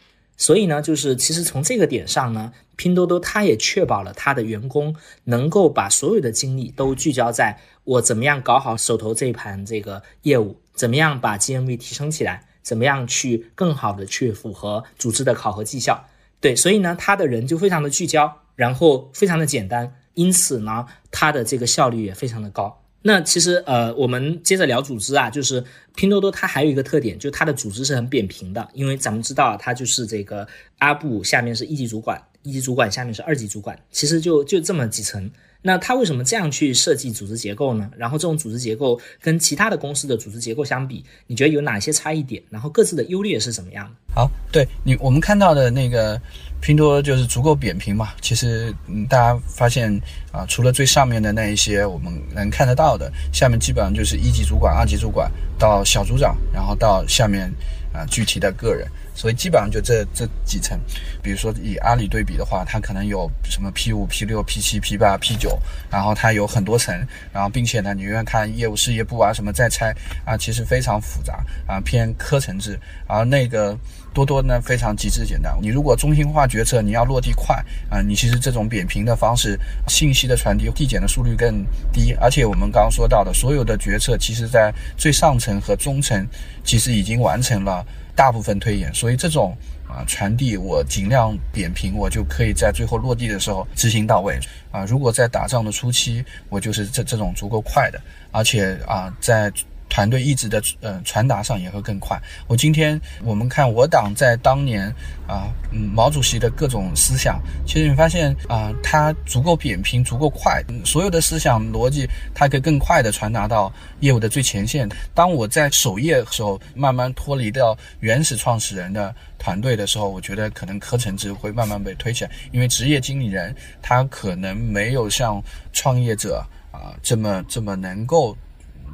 [0.41, 16.07] 所以呢，就是其实从这个点上呢，拼多多它也确保了它的员工能够把所有的精力都聚焦在我怎么样搞好手头这一盘这个业务，怎么样把 GMV 提升起来，怎么样去更好的去符合组织的考核绩效。
[16.41, 22.80] 对，所以呢，他的人就非常的聚焦，然后非常的简单，因此呢，他的这个效率也非常的高。
[23.03, 30.47] 那其实呃，我们接着聊组织啊，就是拼多多它还有一个特点，就是它的组织是很扁平的，因为咱们知道它就是这个
[30.79, 35.31] 阿布下面是一级主管，一级主管下面是二级主管，其实就就这么几层。
[35.63, 37.91] 那它为什么这样去设计组织结构呢？
[37.97, 42.43] 然后这种组织结构跟其他的公司的组织结构相比，你觉得有哪些差异点？
[42.49, 43.91] 然后各自的优劣是怎么样？
[44.15, 46.21] 好，对你我们看到的那个
[46.61, 48.11] 拼多多就是足够扁平嘛。
[48.21, 49.93] 其实嗯，大家发现
[50.33, 57.53] 啊，除了最上面的那一些我们能看得到的，下面基本上就是一级主管、二级主管到小组长，然后到下面
[57.93, 58.89] 啊具体的个人。
[59.21, 60.81] 所以基本上就这这几层，
[61.23, 65.61] 比如说以阿里对比的话，它可能有什么 P 五、P 六、P 七、P 八、P 九，
[65.91, 69.95] 然后它有很多层，然后并且呢，你愿看业务事业部啊什么再拆
[70.25, 72.81] 啊，其实非常复杂啊，偏科层制。
[73.07, 73.77] 而那个
[74.14, 75.55] 多多呢，非常极致简单。
[75.61, 81.62] 你如果中心化决策，你要落地快啊，你其实这种扁平的方式，信息的传递递减的速率更
[81.93, 82.14] 低。
[82.23, 86.27] 而且我们刚刚说到的所有的决策，其实在最上层和中层
[86.64, 87.85] 其实已经完成了。
[88.15, 89.57] 大部分推演，所以这种
[89.89, 94.39] 啊传递我尽量扁平，我就可以在最后落地的时候执行到位
[94.71, 94.85] 啊。
[94.85, 98.01] 如果在打仗的初期，我就是这这种足够快的，
[98.31, 99.53] 而且啊在。
[100.01, 102.19] 团队意志的呃传达上也会更快。
[102.47, 104.89] 我今天我们看我党在当年
[105.29, 114.89] 啊，嗯，毛主席的各种思想，其实你发现啊，他足够扁平，足够快，所有的思想逻辑，它可以更快的传达到业务的最前线。
[115.13, 125.43] 当我在首页的时候慢慢脱离掉原始创始人的团队的时候，我觉得可能科层制会慢慢被推起来，因为职业经理人他可能没有像
[125.75, 126.43] 创业者
[126.73, 128.35] 啊这么这么能够。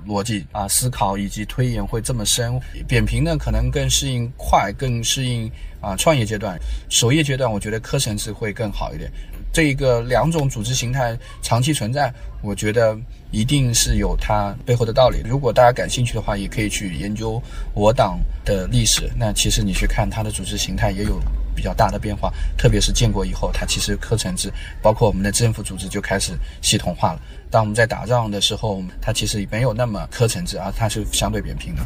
[0.07, 5.51] 逻辑啊，思考以及推演会这么深，扁平呢可能更适应快，更适应
[5.81, 9.11] 啊创业阶段，首页阶段我觉得科层次会更好一点。
[9.53, 12.95] 这一个两种组织形态长期存在，我觉得
[13.31, 15.23] 一定是有它背后的道理。
[15.25, 17.43] 如果大家感兴趣的话，也可以去研究
[17.73, 19.11] 我党的历史。
[19.19, 21.19] 那其实你去看它的组织形态也有。
[21.57, 24.53] 比较大的变化，特别是建国以后，它其实科层制，
[24.83, 27.21] 包括我们的政府组织就开始系统化了。
[27.51, 31.83] 当我们在打仗的时候，它其实没有那么科层制，而它是相对扁平的。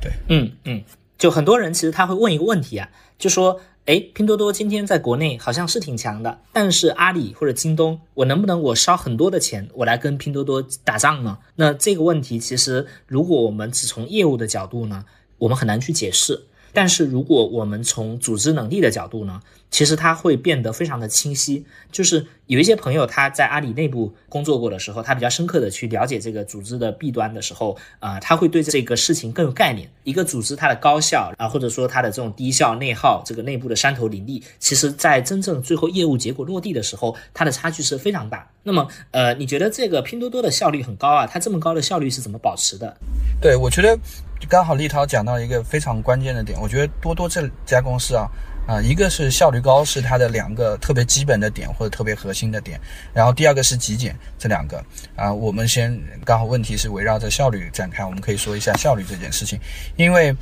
[0.00, 0.84] 对，嗯嗯，
[1.16, 2.86] 就很多人其实他会问一个问题啊，
[3.18, 11.38] 就说，哎，拼多多今天在国内好像是挺强的，但是阿里或者京东，我能不能我烧很多的钱，我来跟拼多多打仗呢？
[11.56, 15.04] 那这个问题其实，如果我们只从业务的角度呢，
[15.38, 16.38] 我们很难去解释。
[16.74, 21.64] 但是如果我们从组织能力的角度呢，其实它会变得非常的清晰。
[21.92, 29.88] 就是有一些朋友他在阿里内部工作过的时候，他比较深刻的去了解这个组织的弊端的时候，啊，他会对这个事情更有概念。
[30.04, 38.46] 一个组织它的高效啊，或者说它的这种低效内耗，这个内部的山头林立，其实在真正最后业务结果落地的时候，它的差距是非常大。
[38.62, 41.26] 那么，呃，你觉得这个拼多多的效率很高啊？
[41.26, 42.94] 它这么高的效率是怎么保持的？
[43.40, 43.98] 对我觉得。
[44.46, 48.28] 刚好立涛讲到一个非常关键的点，我觉得多多这家公司啊，
[48.66, 52.80] 啊，一个是效率高，是它的两个特别基本的点或者特别核心的点，
[53.12, 54.82] 然后第二个是极简，这两个。
[55.16, 59.60] 啊，我们先刚好问题是围绕着效率展开，我们可以说一下效率这件事情，
[59.96, 60.34] 因为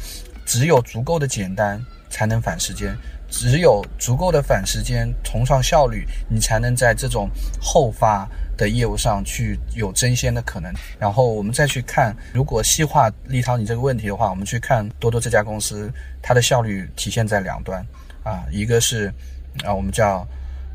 [0.47, 2.97] 只有足够的简单才能反时间，
[3.29, 7.29] 只有足够的反时间，崇尚效率，你才能在这种
[7.61, 8.29] 后发。
[8.55, 17.85] 的业务上去有争先的可能，然后我们再去看，如果细化立涛你这个问题的话，我们去看多多这家公司，它的效率体现在两端，
[18.23, 19.13] 啊，一个是
[19.65, 20.27] 啊我们叫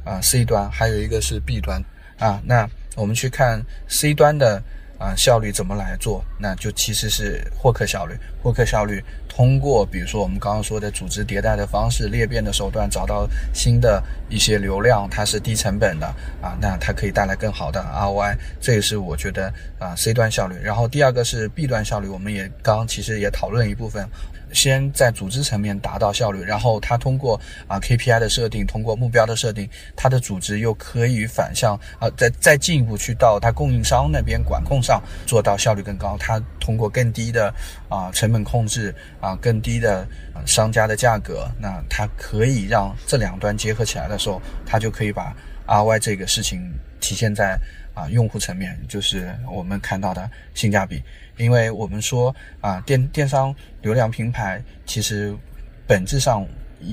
[0.04, 1.84] 啊 C 端，还有一个是 B 端，
[2.18, 4.62] 啊，那我们去看 C 端的。
[5.00, 6.26] 啊，效率怎么来做？
[6.40, 8.18] 那就其实是获客效率。
[8.42, 16.08] 获客效率通过，比如说我们刚刚说的组织迭代的方式、裂变的手段，找到新的一些流量，它是低成本的
[16.42, 18.36] 啊，那它可以带来更好的 ROI。
[18.60, 20.56] 这也是我觉得啊 C 端效率。
[20.64, 24.10] 然后第二个是 B 端效率，我们也刚其实也讨论一部分。
[24.54, 36.18] 先在组织层面达到效率，然后它通过啊 KPI 的设定，通过目标的设定，它的组织又可以反向啊，再再进一步去到它供应商那边管控上做到效率更高。
[36.20, 37.54] 它通过更低的
[37.90, 40.08] 啊成本控制啊，更低的
[40.46, 45.36] 商家的价格，那它可以让这两端结合起来的时候，它就可以把
[45.66, 47.60] RY 这个事情体现在
[47.94, 51.04] 啊用户层面，就是我们看到的性价比。
[51.38, 55.36] 因为我们说啊，电电商流量平台其实
[55.88, 56.46] 本质上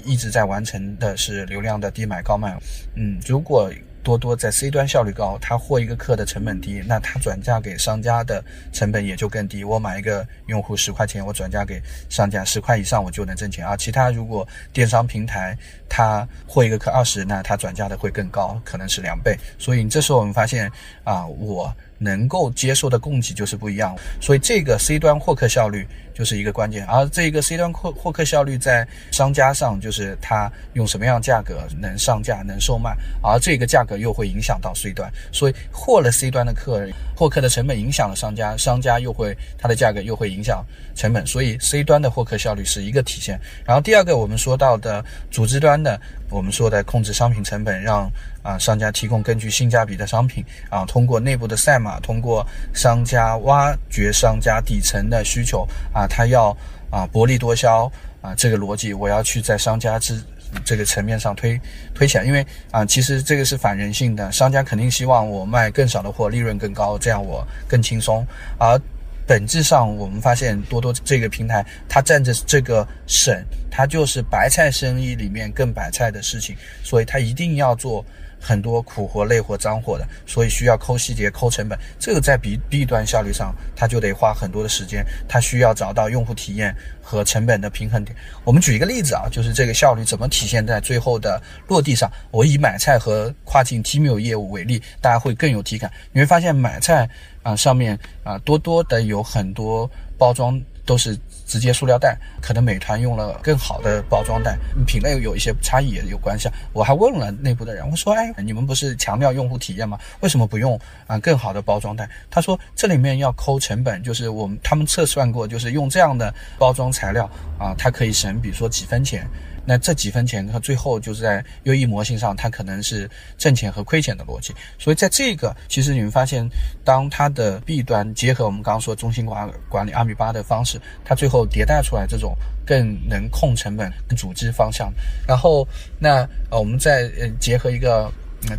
[0.04, 2.56] 一直在完成的是流量的低买高卖。
[2.94, 3.70] 嗯，如果
[4.02, 9.64] 多多在 C 端效率高，它获一个客的成本低，那它转嫁给商家的成本也就更低。
[9.64, 11.80] 我买一个用户十块钱，我转嫁给
[12.10, 13.66] 商家十块以上，我就能挣钱。
[13.66, 15.56] 而其他如果电商平台
[15.88, 19.34] 它获一个客二十，那它转嫁的会更高，可能是两倍。
[19.58, 20.70] 所以这时候我们发现
[21.02, 21.74] 啊，我。
[22.04, 26.84] 能够接受的供给就是不一样，所以这个 C 端获客效率就是一个关键。
[26.84, 36.86] 而这个 C 端获获客效率在商家上，就是他用什么样价格能上架、能售卖，而这个价格又会影响到 C 端，所以获了 C 端的客，
[37.16, 40.62] 获客的成本影响了商家，商家又会它的价格又会影响
[40.94, 43.40] 成本，所以 C 端的获客效率是一个体现。
[43.64, 45.98] 然后第二个我们说到的组织端的，
[46.28, 48.10] 我们说的控制商品成本，让
[48.44, 56.56] 啊商家提供根据性价比的商品啊，通过内部的赛马，通过商家挖掘商家底层的需求啊，他要
[56.90, 57.90] 啊薄利多销
[58.20, 60.22] 啊这个逻辑，我要去在商家之
[60.64, 61.60] 这个层面上推
[61.92, 68.24] 推起来，因为啊其实这个是反人性的，商家肯定希望我卖更少的货，利润更高，这样我更轻松，
[68.58, 68.80] 而。
[69.26, 73.34] 本质上，我们发现多多这个平台，它占着这个省，
[73.70, 78.04] 它就是白菜生意里面更白菜的事情，所以它一定要做
[78.44, 81.78] 很多苦活、累活、脏活的，所以需要抠细节、抠成本。
[81.98, 88.14] 这个在 B B 端效率上，它就得花很多的时间，它需要找到用户体验和成本的平衡点。
[88.44, 92.10] 我们举一个例子啊，就是这个效率怎么体现在最后的落地上。
[92.30, 95.90] 我以买菜和跨境 t m i 业务为例，大家会更有体感。
[96.12, 97.08] 你会发现买菜。
[97.44, 101.14] 啊，上面啊多多的有很多包装都是
[101.46, 106.48] 直接塑料袋，可能美团用了更好的包装袋，品类有一些差异也有关系。
[106.72, 109.98] 我还问了内部的人，我说，哎，你们不是强调用户体验吗？
[110.20, 112.08] 为什么不用啊更好的包装袋？
[112.30, 119.26] 他说这里面要抠成本，就是我们他们测算过，就是用这样的包装材料啊，它可以省，比如说几分钱。
[119.66, 123.08] 那这几分钱，它最后就是在优异模型上，它可能是
[123.38, 124.54] 挣钱和亏钱的逻辑。
[124.78, 126.46] 所以在这个，其实你们发现，
[126.84, 132.36] 当它的 B 端结合我们刚刚说中心管管理阿米巴的方式，它最后迭代出来这种
[132.66, 134.92] 更能控成本、组织方向。
[135.26, 135.66] 然后，
[135.98, 138.10] 那呃，我们再呃结合一个。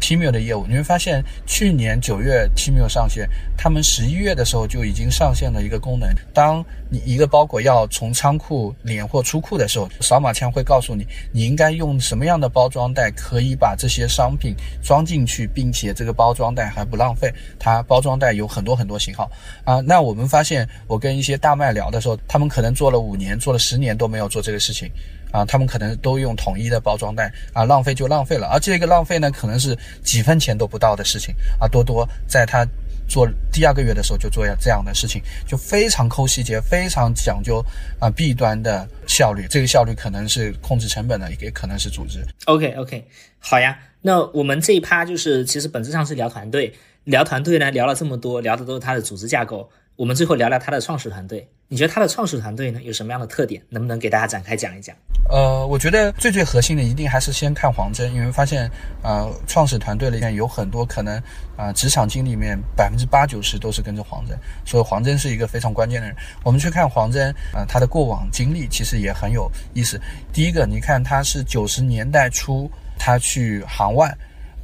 [0.02, 6.10] t m i l 的业务，你会发现去年九月 t m i l 上线，他们十一月的时候就已经上线了一个功能。
[6.34, 17.34] 当你一个包裹要从仓库连货出库的时候，扫码枪会告诉你，你应该用什么样的包装袋可以把这些商品装进去，并且这个包装袋还不浪费。
[17.58, 19.30] 它包装袋有很多很多型号
[19.64, 19.80] 啊。
[19.82, 24.90] 那我们发现，我跟一些大卖聊的时候，他们可能做了五年，做了十年都没有做这个事情。
[25.32, 28.48] 啊，他们可能都用统一的包装袋啊，浪费就浪费了。
[28.48, 31.68] 而这个浪费呢，可能是几分钱都不到的事情啊。
[31.68, 32.66] 多多在他
[33.08, 37.64] 做第二个月的时候就做这样的事情，就非常抠细节，非常讲究
[38.00, 39.48] 啊弊端的效率。
[39.50, 42.26] 这个效率可能是控制成本的，也可能是组织。
[42.46, 43.06] OK OK，
[43.40, 43.78] 好呀。
[44.02, 46.72] 那我们这一趴就是其实本质上是聊团队，
[47.06, 49.68] 聊团队呢聊了这么多，聊的都是它的组织架构。
[49.98, 51.48] 我们最后聊聊它的创始团队。
[51.68, 53.62] 你觉得它的创始团队呢有什么样的特点？
[53.70, 54.96] 能不能给大家展开讲一讲？
[55.30, 58.70] 呃，我觉得最最核心的一定还是先看黄峥，因为发现
[59.02, 61.22] 啊，创始团队里面有很多可能
[61.56, 66.16] 啊，职场经历里面百分之八九十都是跟着黄峥，所以黄峥是一个非常关键的人。
[66.44, 70.00] 我们去看黄峥啊，他的过往经历其实也很有意思。
[70.34, 72.70] 第一个，你看他是九十年代初
[73.00, 74.16] 他去行外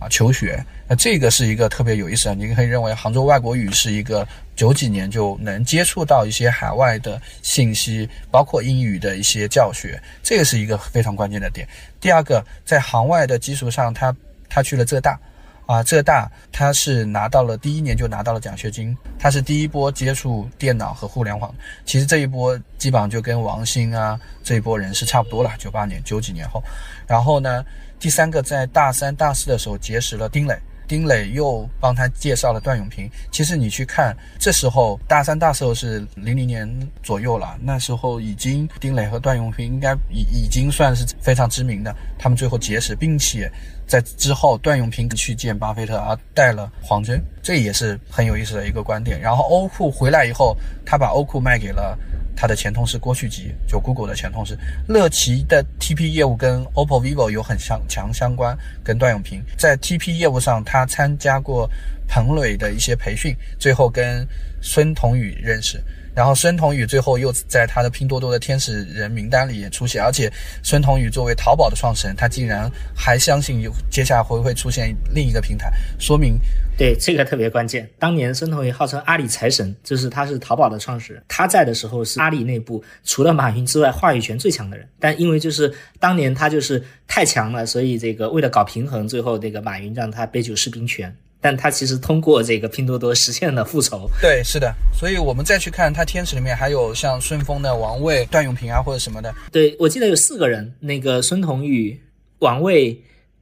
[0.01, 0.61] 啊求学。
[0.87, 11.65] 那这个是一个特别有意思的，你可以认为杭州外国语是一个九几年就能接触到一些海外的信息，包括英语的一些教学，这个是一个非常关键的点。
[12.01, 14.13] 第二个，在杭外的基础上，他
[14.49, 15.17] 他去了浙大，
[15.65, 21.53] 啊，浙大他是拿到了第一年就拿到了奖学金，他是第一波接触电脑和互联网，
[21.85, 26.61] 其实这一波基本上就跟王兴啊这一波人是差不多了，九八年九几年后，
[27.07, 27.63] 然后呢，
[28.01, 30.57] 第三个在大三大四的时候结识了丁磊。
[30.87, 33.09] 丁磊又帮他介绍了段永平。
[33.31, 36.67] 其实你去看，这时候大三、大四是零零年
[37.01, 41.95] 左右了，那时候已经丁磊和段永平应该已已经算是非常知名的。
[42.19, 43.49] 他们最后结识，并且
[43.87, 49.21] 在之后段永平去见巴菲特，而带了黄峥，这也是很有意思的一个观点。
[49.21, 51.97] 然后欧库回来以后，他把欧库卖给了。
[52.35, 61.69] 他的前同事郭旭吉，就 Google 的前同事，乐奇的 TP 业务跟 OPPO、vivo 有很相强相关，跟段永平在 TP 业务上，他参加过
[62.07, 64.27] 彭磊的一些培训，最后跟
[64.61, 65.81] 孙彤宇认识。
[66.15, 70.31] 然后孙彤宇最后又在他的拼多多的天使人名单里也出现，而且
[70.61, 76.39] 孙彤宇作为淘宝的创始人，他竟然还相信有接下来会不会出现另一个平台，说明
[76.77, 77.89] 对这个特别关键。
[77.97, 91.15] 当年孙彤宇号称阿里财神，就是他是淘宝的创始人，他在的时候是阿里内部除了马云之外话语权最强的人，但因为就是当年他就是太强了，所以这个为了搞平衡，最后这个马云让他杯酒释兵权。
[91.41, 94.07] 但他其实通过这个拼多多实现了复仇。
[94.21, 94.71] 对，是的。
[94.93, 99.33] 所以我们再去看他天使里面还有像顺丰的王卫、段永平啊，或者什么的。
[99.51, 101.99] 对，我记得有四个人，那个孙彤宇、
[102.39, 102.95] 王卫、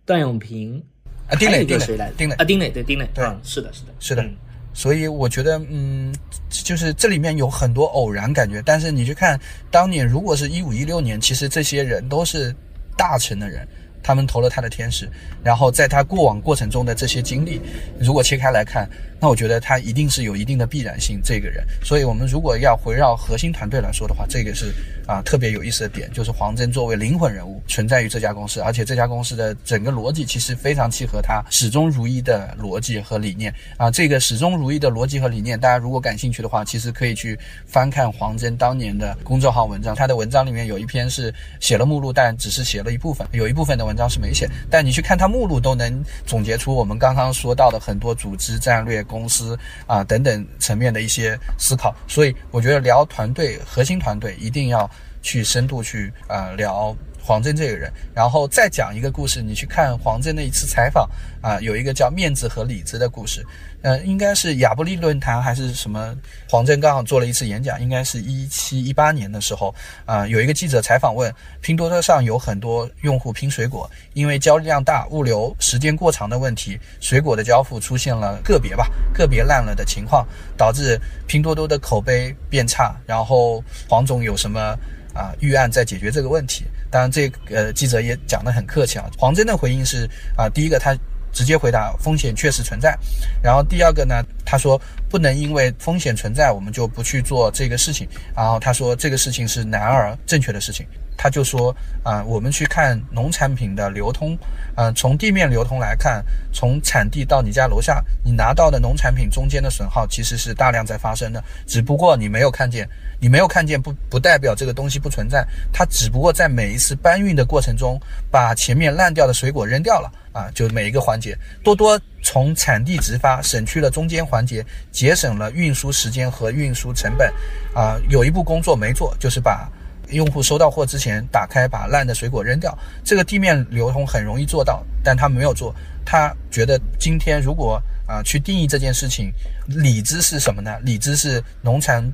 [0.05, 0.81] 段永平
[1.27, 2.09] 啊，丁磊，丁磊谁来？
[2.17, 3.05] 丁磊啊，丁磊，对，丁磊。
[3.13, 4.25] 对，是的，是的，是的。
[4.73, 6.15] 所以我觉得，嗯，
[6.49, 8.61] 就是这里面有很多偶然感觉。
[8.65, 9.37] 但是你去看
[9.69, 12.55] 当年，如果是一五一六年，其实这些人都是
[12.95, 13.67] 大成的人。
[14.01, 15.09] 他们投了他的天使，
[15.43, 17.61] 然后在他过往过程中的这些经历，
[17.99, 18.89] 如果切开来看，
[19.19, 21.19] 那我觉得他一定是有一定的必然性。
[21.23, 24.73] 这个人，所以我们如果要围绕核心团队来说的话，这个是
[25.05, 33.91] 啊特别有意思的点，就是黄峥作为灵魂人物存在于这家公司，而且这家公司的整个逻辑其实非常契合他始终如一的逻辑和理念啊。
[33.91, 51.93] 这个始终如一的逻辑和理念，大家如果感兴趣的话，其实可以去翻看黄峥当年的公众号文章，他的文章里面有一篇是写了目录，但只是写了一部分，有一部分的文章是没写，但你去看他目录都能总结出我们刚刚说到的很多组织战略、公司啊等等层面的一些思考。
[52.07, 54.89] 所以我觉得聊团队、核心团队一定要
[55.21, 56.95] 去深度去啊聊
[57.29, 59.39] 黄峥这个人，然后再讲一个故事。
[59.39, 61.07] 你去看黄峥的一次采访
[61.43, 63.45] 啊，有一个叫面子和里子的故事。
[63.83, 66.17] 呃，应该是亚布力论坛还是什么？
[66.49, 69.71] 黄峥刚好做了一次演讲，应该是一七一八年的时候
[70.07, 71.31] 啊，有一个记者采访问，
[71.61, 80.27] 拼多多上有很多用户拼水果，因为交易量大、物流时间过长的问题，水果的交付出现了个别吧，个别烂了的情况，
[80.57, 82.99] 导致拼多多的口碑变差。
[83.05, 84.75] 然后黄总有什么
[85.13, 86.65] 啊预案在解决这个问题？
[86.91, 89.05] 当然，这个记者也讲得很客气啊。
[89.17, 90.95] 黄峥的回应是啊，第一个他。
[91.31, 92.97] 直接回答风险确实存在，
[93.39, 104.35] 然后第二个呢，他说不能因为风险存在我们就不去做这个事情，然后他说这个事情是难而正确的事情，他就说啊，我们去看农产品的流通，
[104.75, 112.89] 嗯，从地面流通来看，从产地到你家楼下，你拿到的农产品中间的损耗其实是大量在发生的，只不过你没有看见，
[113.19, 117.99] 你没有看见不不代表这个东西不存在，它只不过在每一次搬运的过程中
[118.31, 120.11] 把前面烂掉的水果扔掉了。
[120.31, 127.33] 啊，就每一个环节，多多从产地直发，省去了中间环节，节省了运输时间和运输成本。
[127.73, 129.67] 啊，有一步工作没做，就是把
[130.11, 132.77] 用户收到货之前打开，把烂的水果扔掉。
[133.03, 135.73] 这个地面流通很容易做到，但他没有做。
[136.05, 139.33] 他觉得今天如果啊去定义这件事情，
[139.65, 140.77] 理智是什么呢？
[140.83, 142.07] 理智是农产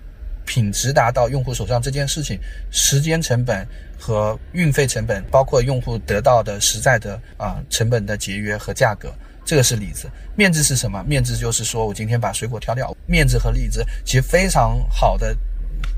[0.45, 2.39] 品质达到用户手上这件事情，
[2.72, 3.67] 时间成本。
[3.97, 9.11] 和运费成本，包括用户得到的实在的啊成本的节约和价格，
[9.45, 10.07] 这个是里子。
[10.35, 11.01] 面子是什么？
[11.07, 12.95] 面子就是说我今天把水果挑掉。
[13.07, 15.35] 面子和里子其实非常好的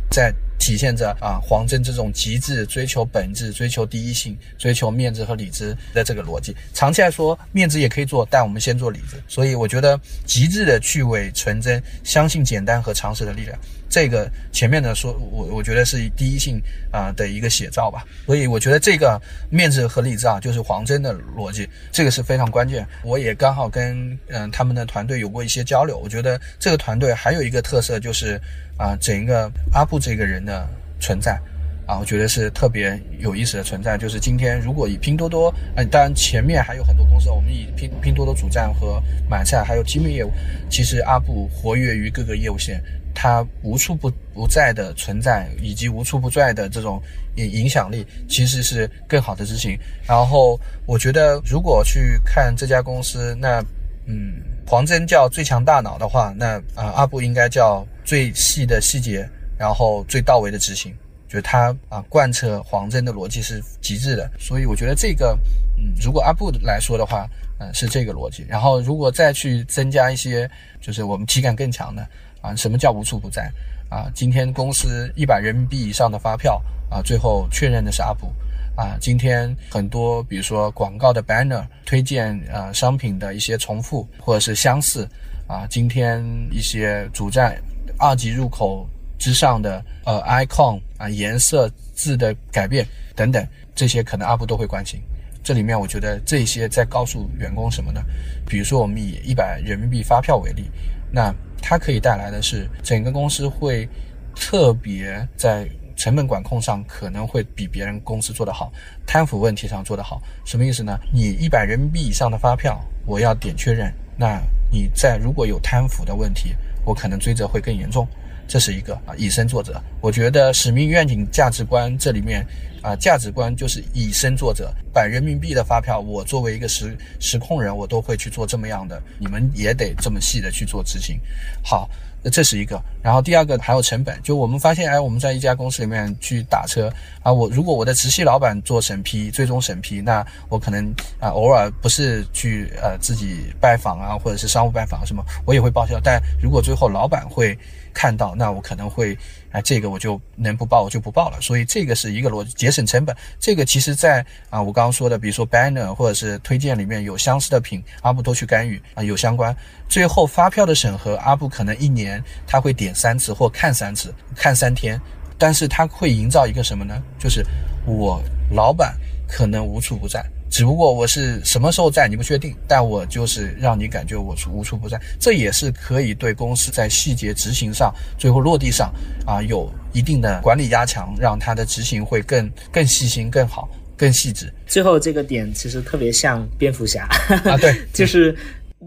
[0.09, 6.55] 在体现着啊黄峥这种极致追求本质、追求第一性、追求面子和里子的这个逻辑。
[6.73, 9.21] 长期来说，面子也可以做，但我们先做里子。
[9.27, 13.57] 所以我觉得极致的去伪纯真，相信简单和常识的力量。
[13.89, 16.61] 这个前面的说，我我觉得是第一性
[16.91, 19.19] 啊的一个写照吧，所以我觉得这个
[19.49, 22.85] 面子和里子啊，就是黄峥的逻辑，这个是非常关键。
[23.01, 28.38] 我也刚好跟嗯他们的团队有过一些交流，我觉得这个团队还有一个特色就是
[28.77, 30.67] 啊，整一个阿布这个人的
[30.99, 31.39] 存在
[31.85, 33.97] 啊，我觉得是特别有意思的存在。
[33.97, 40.31] 就是今天如果以拼多多，嗯，当然前面还有很多公司，我们以拼拼多多主站和买菜还有机密业务，
[40.71, 42.81] 其实阿布活跃于各个业务线。
[43.19, 47.01] 它无处不不在的存在，以及无处不在的这种
[47.35, 49.75] 影响力，其实是更好的事情。
[50.05, 53.59] 然后，我觉得如果去看这家公司，那
[54.05, 54.35] 嗯，
[54.67, 59.27] 黄峥叫最强大脑的话，那啊，阿布应该叫最细的细节，
[59.57, 60.93] 然后最到位的执行。
[61.27, 64.31] 就他啊，贯彻黄峥的逻辑是极致的。
[64.39, 65.38] 所以，我觉得这个
[65.77, 67.27] 嗯，如果阿布来说的话，
[67.59, 68.45] 嗯，是这个逻辑。
[68.47, 72.07] 然后，如果再去增加一些，就是我们体感更强的。
[72.39, 73.51] 啊，什么叫无处不在？
[73.89, 78.31] 啊，今天公司一百人民币以上的发票啊，最后确认的是阿布。
[78.77, 85.05] 啊，今天很多，比如说广告的 banner 推荐啊，商品的一些重复或者是相似。
[85.45, 87.61] 啊，今天一些主站
[87.97, 88.88] 二级入口
[89.18, 93.45] 之上的呃 icon 啊，颜色字的改变等等，
[93.76, 95.02] 这些可能阿布都会关心。
[95.44, 98.02] 这里面我觉得这些在告诉员工什么呢？
[98.45, 100.69] 比如说我们以一百人民币发票为例，
[101.11, 101.34] 那。
[101.60, 103.89] 它可以带来的是，整个公司会
[104.35, 105.68] 特别在
[105.98, 108.72] 成本管控上可能会比别人公司做得好，
[109.07, 110.22] 贪腐问题上做得好。
[110.45, 110.98] 什么意思呢？
[111.11, 113.91] 你一百人民币以上的发票，我要点确认。
[114.15, 114.39] 那
[114.72, 118.07] 你在如果有贪腐的问题，我可能追责会更严重。
[118.47, 119.81] 这是一个啊，以身作则。
[120.01, 122.45] 我觉得使命、愿景、价值观这里面
[122.81, 131.19] 啊，价值观就是以身作则，百人民币的发票，我作为一个实实控人，我都会去做这么样的，你们也得这么细的去做执行。
[131.61, 131.89] 好，
[132.23, 132.81] 那这是一个。
[133.03, 136.91] 然后第二个还有成本，就我们发现，哎，我们在一家公司里面去打车
[137.23, 140.85] 啊，我如果我的直系老板做审批，最终审批，那我可能
[141.19, 145.99] 啊偶尔不是去呃自己拜访啊，或者是商务拜访什么，我也会报销。
[146.01, 147.57] 但如果最后老板会
[147.97, 149.17] 看到，那我可能会。
[149.49, 153.15] 啊，这个我就能不报我就不报了，所以这个是一个逻辑，节省成本。
[153.39, 159.55] 这个其实，在啊我刚刚说的，比如说 banner 或者是推荐里面有相似的品，阿布都去干预啊，有相关。
[159.87, 164.99] 最后发票的审核，阿布可能一年他会点三次或看三次，看三天，
[165.37, 167.01] 但是他会营造一个什么呢？
[167.17, 167.41] 就是
[167.85, 168.21] 我
[168.51, 168.95] 老板
[169.29, 170.23] 可能无处不在。
[170.49, 178.91] 只不过我是什么时候在你不确定，但我就是让你感觉我处无处不在，这也是可以对公司在细节执行上、最后落地上
[179.25, 184.51] 啊有一定的管理压强，让它的执行会更更细心、更好、更细致。
[184.65, 187.07] 最后这个点其实特别像蝙蝠侠
[187.45, 188.35] 啊，对， 就是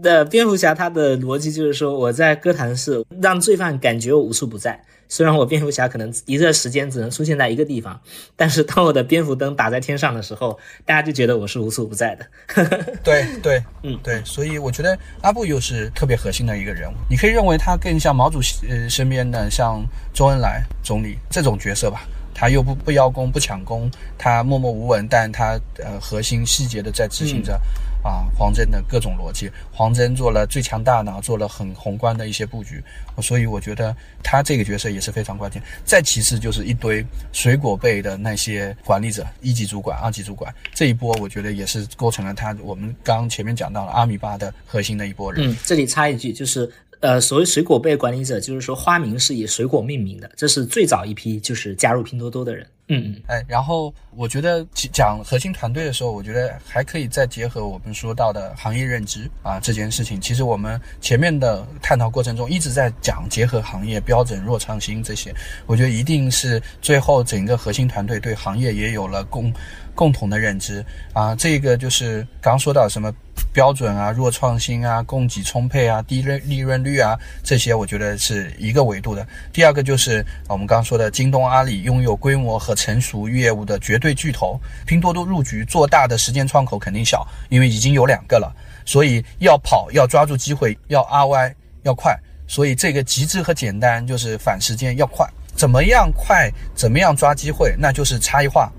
[0.01, 4.81] 的蝙蝠侠他的逻辑就是说我在哥谭市让罪犯感觉我无处不在。
[5.13, 7.99] 虽然我蝙蝠侠可能一段时间只能出现在一个地方，
[8.37, 12.25] 但是当我的蝙蝠灯打在天上的时候，大家就觉得我是无处不在的。
[13.03, 19.83] 对对，嗯对，所以我觉得阿布又是特别核心的一个人物，你可以认为他更像毛主席呃身边的像
[20.13, 27.59] 周恩来总理这种角色吧，他又不不邀功不抢功，他默默无闻，但他呃核心细节的在执行着。
[28.03, 32.83] 啊，黄峥的各种逻辑，黄峥做了最强大脑，做了很宏观的一些布局，
[33.21, 35.61] 所以我觉得他这个角色也是非常关键。
[35.85, 45.51] 再其次就是一堆水果辈的那些管理者，一级主管、二级主管，这一波我觉得也是构成了他我们刚前面讲到了阿米巴的核心的一波人。
[45.51, 46.67] 嗯，这里插一句，就是
[47.01, 52.65] 呃，所谓水果辈管理者，就是说花名是以水果命名的，这是最早一批就是加入拼多多的人。
[52.93, 60.19] 嗯嗯，哎，然后我觉得讲核心团队的时候，我觉得还可以再结合我们说到的行业认知啊这件事情。
[60.19, 65.33] 其实我们前面的探讨过程中一直在讲结合行业标准、弱创新这些，
[65.65, 69.53] 我觉得一定是最后整个核心团队对行业也有了共
[69.95, 71.33] 共同的认知啊。
[71.33, 73.09] 这个就是刚说到什么。
[73.53, 79.27] 标准啊，弱创新啊，供给充沛啊，低利利润率啊，这些我觉得是一个维度的。
[79.51, 88.53] 第二个就是我们刚刚说的，京东、阿里拥有规模和成熟业务的绝对巨头，拼多多入局做大的时间窗口肯定小，因为已经有两个了，
[88.85, 91.53] 所以要跑，要抓住机会，要 RY
[91.83, 92.17] 要快，
[92.47, 98.71] 所以这个极致和简单就是反时间要快，怎么样快，怎么样抓机会，那就是差异化，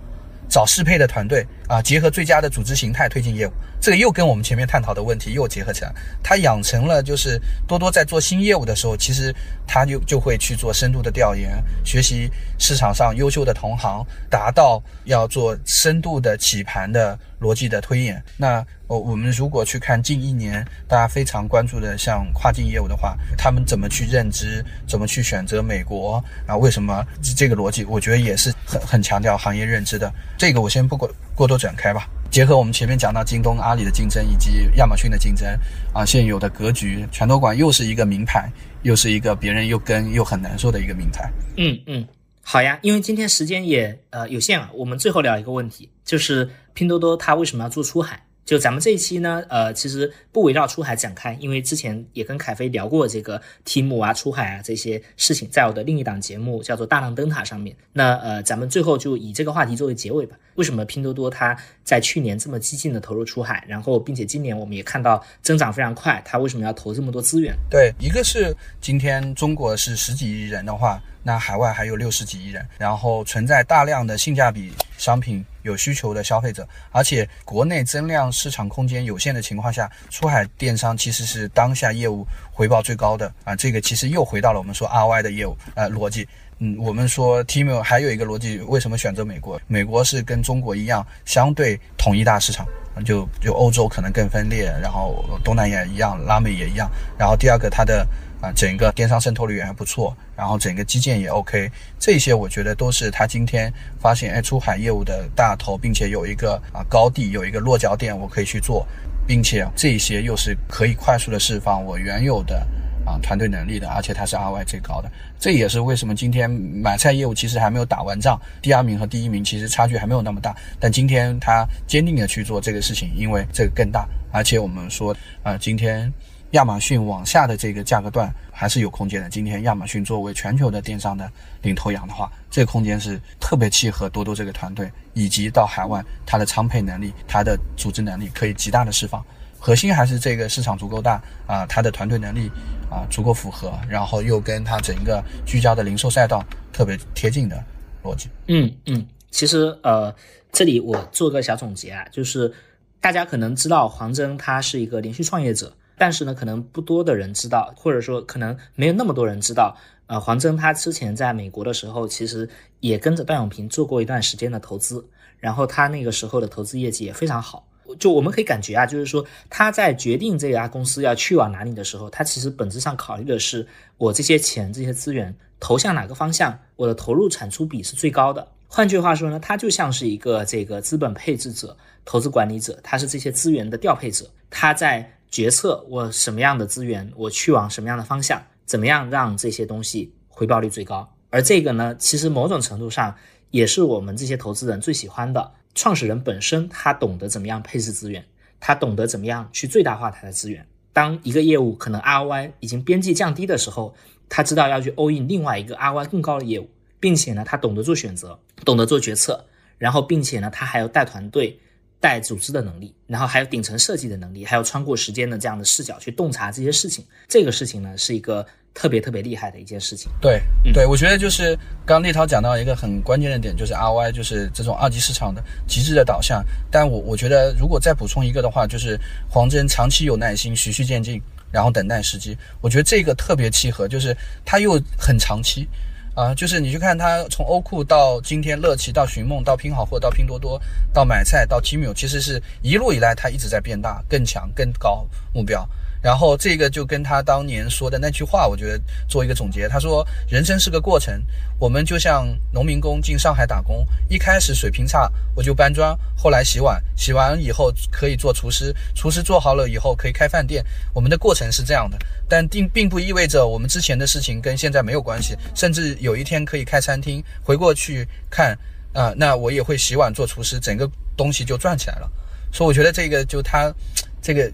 [0.49, 1.47] 找适配的团队。
[1.69, 3.53] 啊，结合最佳的组织形态推进业务。
[3.81, 9.35] 这个又跟我们前面探讨的问题又结合起来，他养成了就是多多在做新业务的时候，其实
[9.67, 12.31] 他就就会去做深度的调研，学习
[12.61, 18.23] 市场上优秀的同行，达到要做深度的起盘的逻辑的推演。
[18.37, 26.57] 那我我们如果去看近一年大家非常关注的像跨境业务的话，他们怎么去认知，怎么去选择美国啊？
[26.57, 27.05] 为什么
[27.37, 27.85] 这个逻辑？
[27.87, 30.13] 我觉得也是很很强调行业认知的。
[30.39, 32.09] 这个我先不管过多展开吧。
[32.31, 35.47] 结合我们前面讲到京东、阿里的竞争，以及亚马逊的竞争，
[35.93, 38.51] 啊，现有的格局，全托管又是一个名牌，
[38.83, 41.31] 又是一个别人又跟又很难受的一个名牌。
[41.59, 42.07] 嗯嗯，
[42.43, 48.19] 好呀，因为今天时间也呃有限啊，我们最后聊一个问题，就是拼多多它为什么要做出海？
[48.53, 57.75] 就咱们这一期呢，呃，其实不围绕出海展开，因为之前也跟凯飞聊过这个题目啊、出海啊这些事情，在我的另一档节目叫做《大浪灯塔》上面。
[57.95, 60.37] 那呃，咱们最后就以这个话题作为结尾吧。
[60.57, 67.57] 为什么拼多多它在去年这么激进的投入出海，然后并且今年我们也看到增长非常快，它为什么要投这么多资源？
[67.71, 71.03] 对，一个是今天中国是十几亿人的话。
[71.25, 83.57] 那海外还有六十几亿人，然后存在大量的性价比商品有需求的消费者，而且国内增量市场空间有限的情况下，出海电商其实是当下业务回报最高的啊。
[83.57, 86.29] 这个其实又回到了我们说 RY 的业务呃逻辑。
[86.59, 89.61] 嗯，我们说 T M 还有一个逻辑，为什么选择美国？
[89.67, 92.65] 美国是跟中国一样相对统一大市场，
[93.05, 96.89] 就就欧洲可能更分裂，然后东南亚一样，拉美也一样。
[97.19, 98.07] 然后第二个它的。
[98.43, 108.85] 啊，整个电商渗透率也还不错，然后整个基建也 OK，这些我觉得都是他今天发现哎出海业务的大头，并且有一个啊高地，有一个落脚点，我可以去做，
[109.29, 112.67] 并且这些又是可以快速的释放我原有的
[113.07, 115.09] 啊团队能力的，而且它是 RY 最高的，
[115.39, 126.13] 这也是为什么今天买菜业务其实还没有打完仗，第二名和第一名其实差距还没有那么大，但今天他坚定的去做这个事情，因为这个更大，而且我们说啊今天。
[126.53, 129.31] 亚马逊往下的这个价格段还是有空间的。
[129.31, 131.31] 今天亚马逊作为全球的电商的
[131.63, 139.25] 领头羊的话，这个空间是特别契合多多这个团队，以及到海外它的仓配能力、它的组织能力可以极大的释放。
[139.59, 142.51] 核心还是这个市场足够大啊，它的团队能力
[142.91, 147.65] 啊足够符合，然后又跟它整个聚焦的零售赛道特别贴近的
[148.03, 148.29] 逻辑。
[148.49, 150.15] 嗯嗯，其实呃，
[150.51, 152.53] 这里我做个小总结啊，就是
[153.01, 162.49] 大家可能知道黄峥他是一个连续创业者，但是呢，可能不多的人知道，或者说可能没有那么多人知道，呃，黄峥他之前在美国的时候，其实
[162.81, 165.07] 也跟着段永平做过一段时间的投资，
[165.39, 167.67] 然后他那个时候的投资业绩也非常好。
[167.99, 173.67] 就我们可以感觉啊，就是说他在决定这家公司要去往哪里的时候，他其实本质上考虑的是
[173.99, 178.49] 我这些钱、这些资源投向哪个方向，我的投入产出比是最高的。
[178.67, 191.11] 换句话说呢，他就像是一个这个资本配置者、投资管理者，他是这些资源的调配者，他在决策我什么样的资源，我去往什么样的方向，怎么样让这些东西回报率最高。
[191.31, 193.17] 而这个呢，其实某种程度上
[193.51, 195.53] 也是我们这些投资人最喜欢的。
[195.75, 198.23] 创始人本身他懂得怎么样配置资源，
[198.61, 200.67] 他懂得怎么样去最大化他的资源。
[200.93, 203.95] 当一个业务可能 ROI 已经边际降低的时候，
[204.29, 206.69] 他知道要去 all in 另外一个 ROI 更高的业务，
[207.01, 209.47] 并且呢，他懂得做选择，懂得做决策，
[209.79, 211.59] 然后并且呢，他还要带团队、
[212.03, 217.03] 带组织的能力，然后还有顶层设计的能力，还有穿过时间的这样的视角去洞察这些事情。
[217.27, 218.45] 这个事情呢，是一个。
[218.75, 220.11] 特别特别厉害的一件事情。
[220.19, 220.41] 对，
[220.73, 221.55] 对我觉得就是
[221.85, 226.43] 刚刚立涛讲到一个很关键的点，就是 ROI，就是这种二级市场的极致的导向。
[226.71, 228.99] 但我我觉得如果再补充一个的话，就是
[229.29, 231.21] 黄峥长期有耐心，循序渐进，
[231.51, 232.35] 然后等待时机。
[232.63, 235.69] 我觉得这个特别契合，就是他又很长期，
[236.15, 240.61] 啊，就是你去看它从欧酷到今天乐奇到寻梦到拼好货到拼多多
[240.93, 245.67] 到买菜到 Tmall，其实是一路以来它一直在变大、更强、更高目标。
[246.03, 249.69] 然后这个就跟他当年说的那句话，我觉得做一个总结。
[249.69, 251.23] 他说：“人生是个过程，
[251.61, 260.65] 我们就像农民工进上海打工，一开始水平差，我就搬砖，后来洗碗，洗完以后可以做厨师，厨师做好了以后可以开饭店。
[260.93, 261.97] 我们的过程是这样的，
[262.29, 268.59] 但并并不意味着我们之前的事情跟现在没有关系，甚至有一天可以开餐厅，回过去看
[268.93, 272.11] 啊，那我也会洗碗做厨师，整个东西就转起来了。
[272.53, 273.73] 所以我觉得这个就他
[274.21, 274.53] 这个。”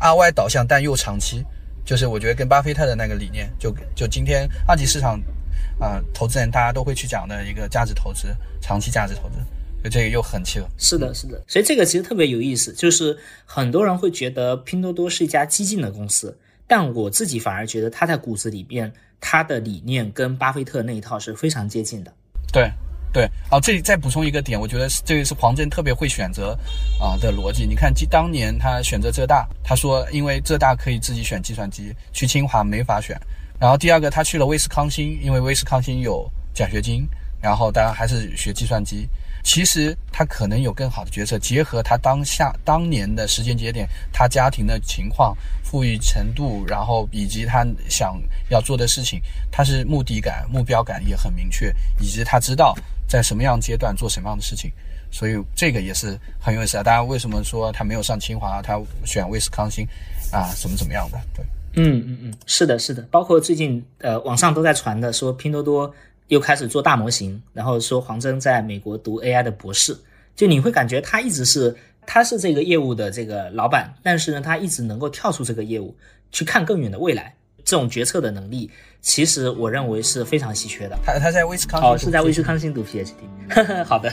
[0.00, 1.44] RY 导向，但又长期，
[1.84, 5.20] 就是我觉得跟巴菲特的那个理念，就就今天二级市场
[5.78, 8.28] 啊，投资人大家都会去讲的一个价值投资，
[8.60, 9.34] 长期价值投资，
[9.82, 10.66] 就这个又很契合。
[10.78, 16.36] 是的，是的，所以这个其实特别有意思，就是很多人会觉得拼多多是一家激进的公司，
[16.66, 22.12] 但我自己反而觉得它在骨子里边，它的理念跟巴菲特那一套是非常接近的。
[22.52, 22.70] 对。
[23.16, 26.52] 对，哦，这里再补充一个点，我觉得这个是黄峥特别会选择
[27.00, 27.64] 啊的逻辑。
[27.64, 33.18] 你看，当年他选择浙大，他说因为浙大可以自己选计算机，去清华没法选。
[33.58, 37.08] 然后第二个，他去了威斯康星，因为威斯康星有奖学金，
[37.40, 39.08] 然后当然还是学计算机。
[39.42, 45.34] 其实他可能有更好的决策，结合他当下当年的时间节点，他家庭的情况、
[45.64, 48.20] 富裕程度，然后以及他想
[48.50, 52.76] 要做的事情，他是目的感、目标感也很明确，以及他知道。
[53.08, 54.70] 在什么样阶段做什么样的事情，
[55.10, 56.82] 所以这个也是很有意思啊。
[56.82, 59.86] 大家为什么说他没有上清华，他选威斯康星
[60.32, 60.52] 啊？
[60.54, 61.18] 怎么怎么样的？
[61.34, 63.02] 对，嗯嗯嗯，是的，是的。
[63.10, 65.92] 包括最近呃，网上都在传的，说拼多多
[66.28, 69.96] 又开始做大模型，然后说黄峥在美国读 AI 的博士，
[70.34, 71.74] 就你会感觉他一直是
[72.04, 75.96] 他是这个业务的这个老板，但是呢，他一直能够跳出这个业务
[76.32, 77.34] 去看更远的未来。
[77.64, 78.70] 这种决策的能力，
[79.06, 80.98] 其实我认为是非常稀缺的。
[81.04, 83.14] 他他在威斯康哦，是在威斯康星读 PhD。
[83.86, 84.12] 好的，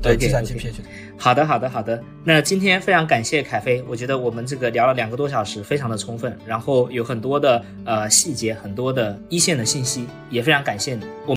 [0.00, 0.76] 对计算机 PhD。
[1.18, 2.00] 好的，好的，好的。
[2.22, 11.04] 那今天非常感谢凯飞，我觉得我们这个聊了两个多小时，非常的充分，然后有很多的呃细节，很多的一线的信息，也非常感谢你。
[11.26, 11.32] 我。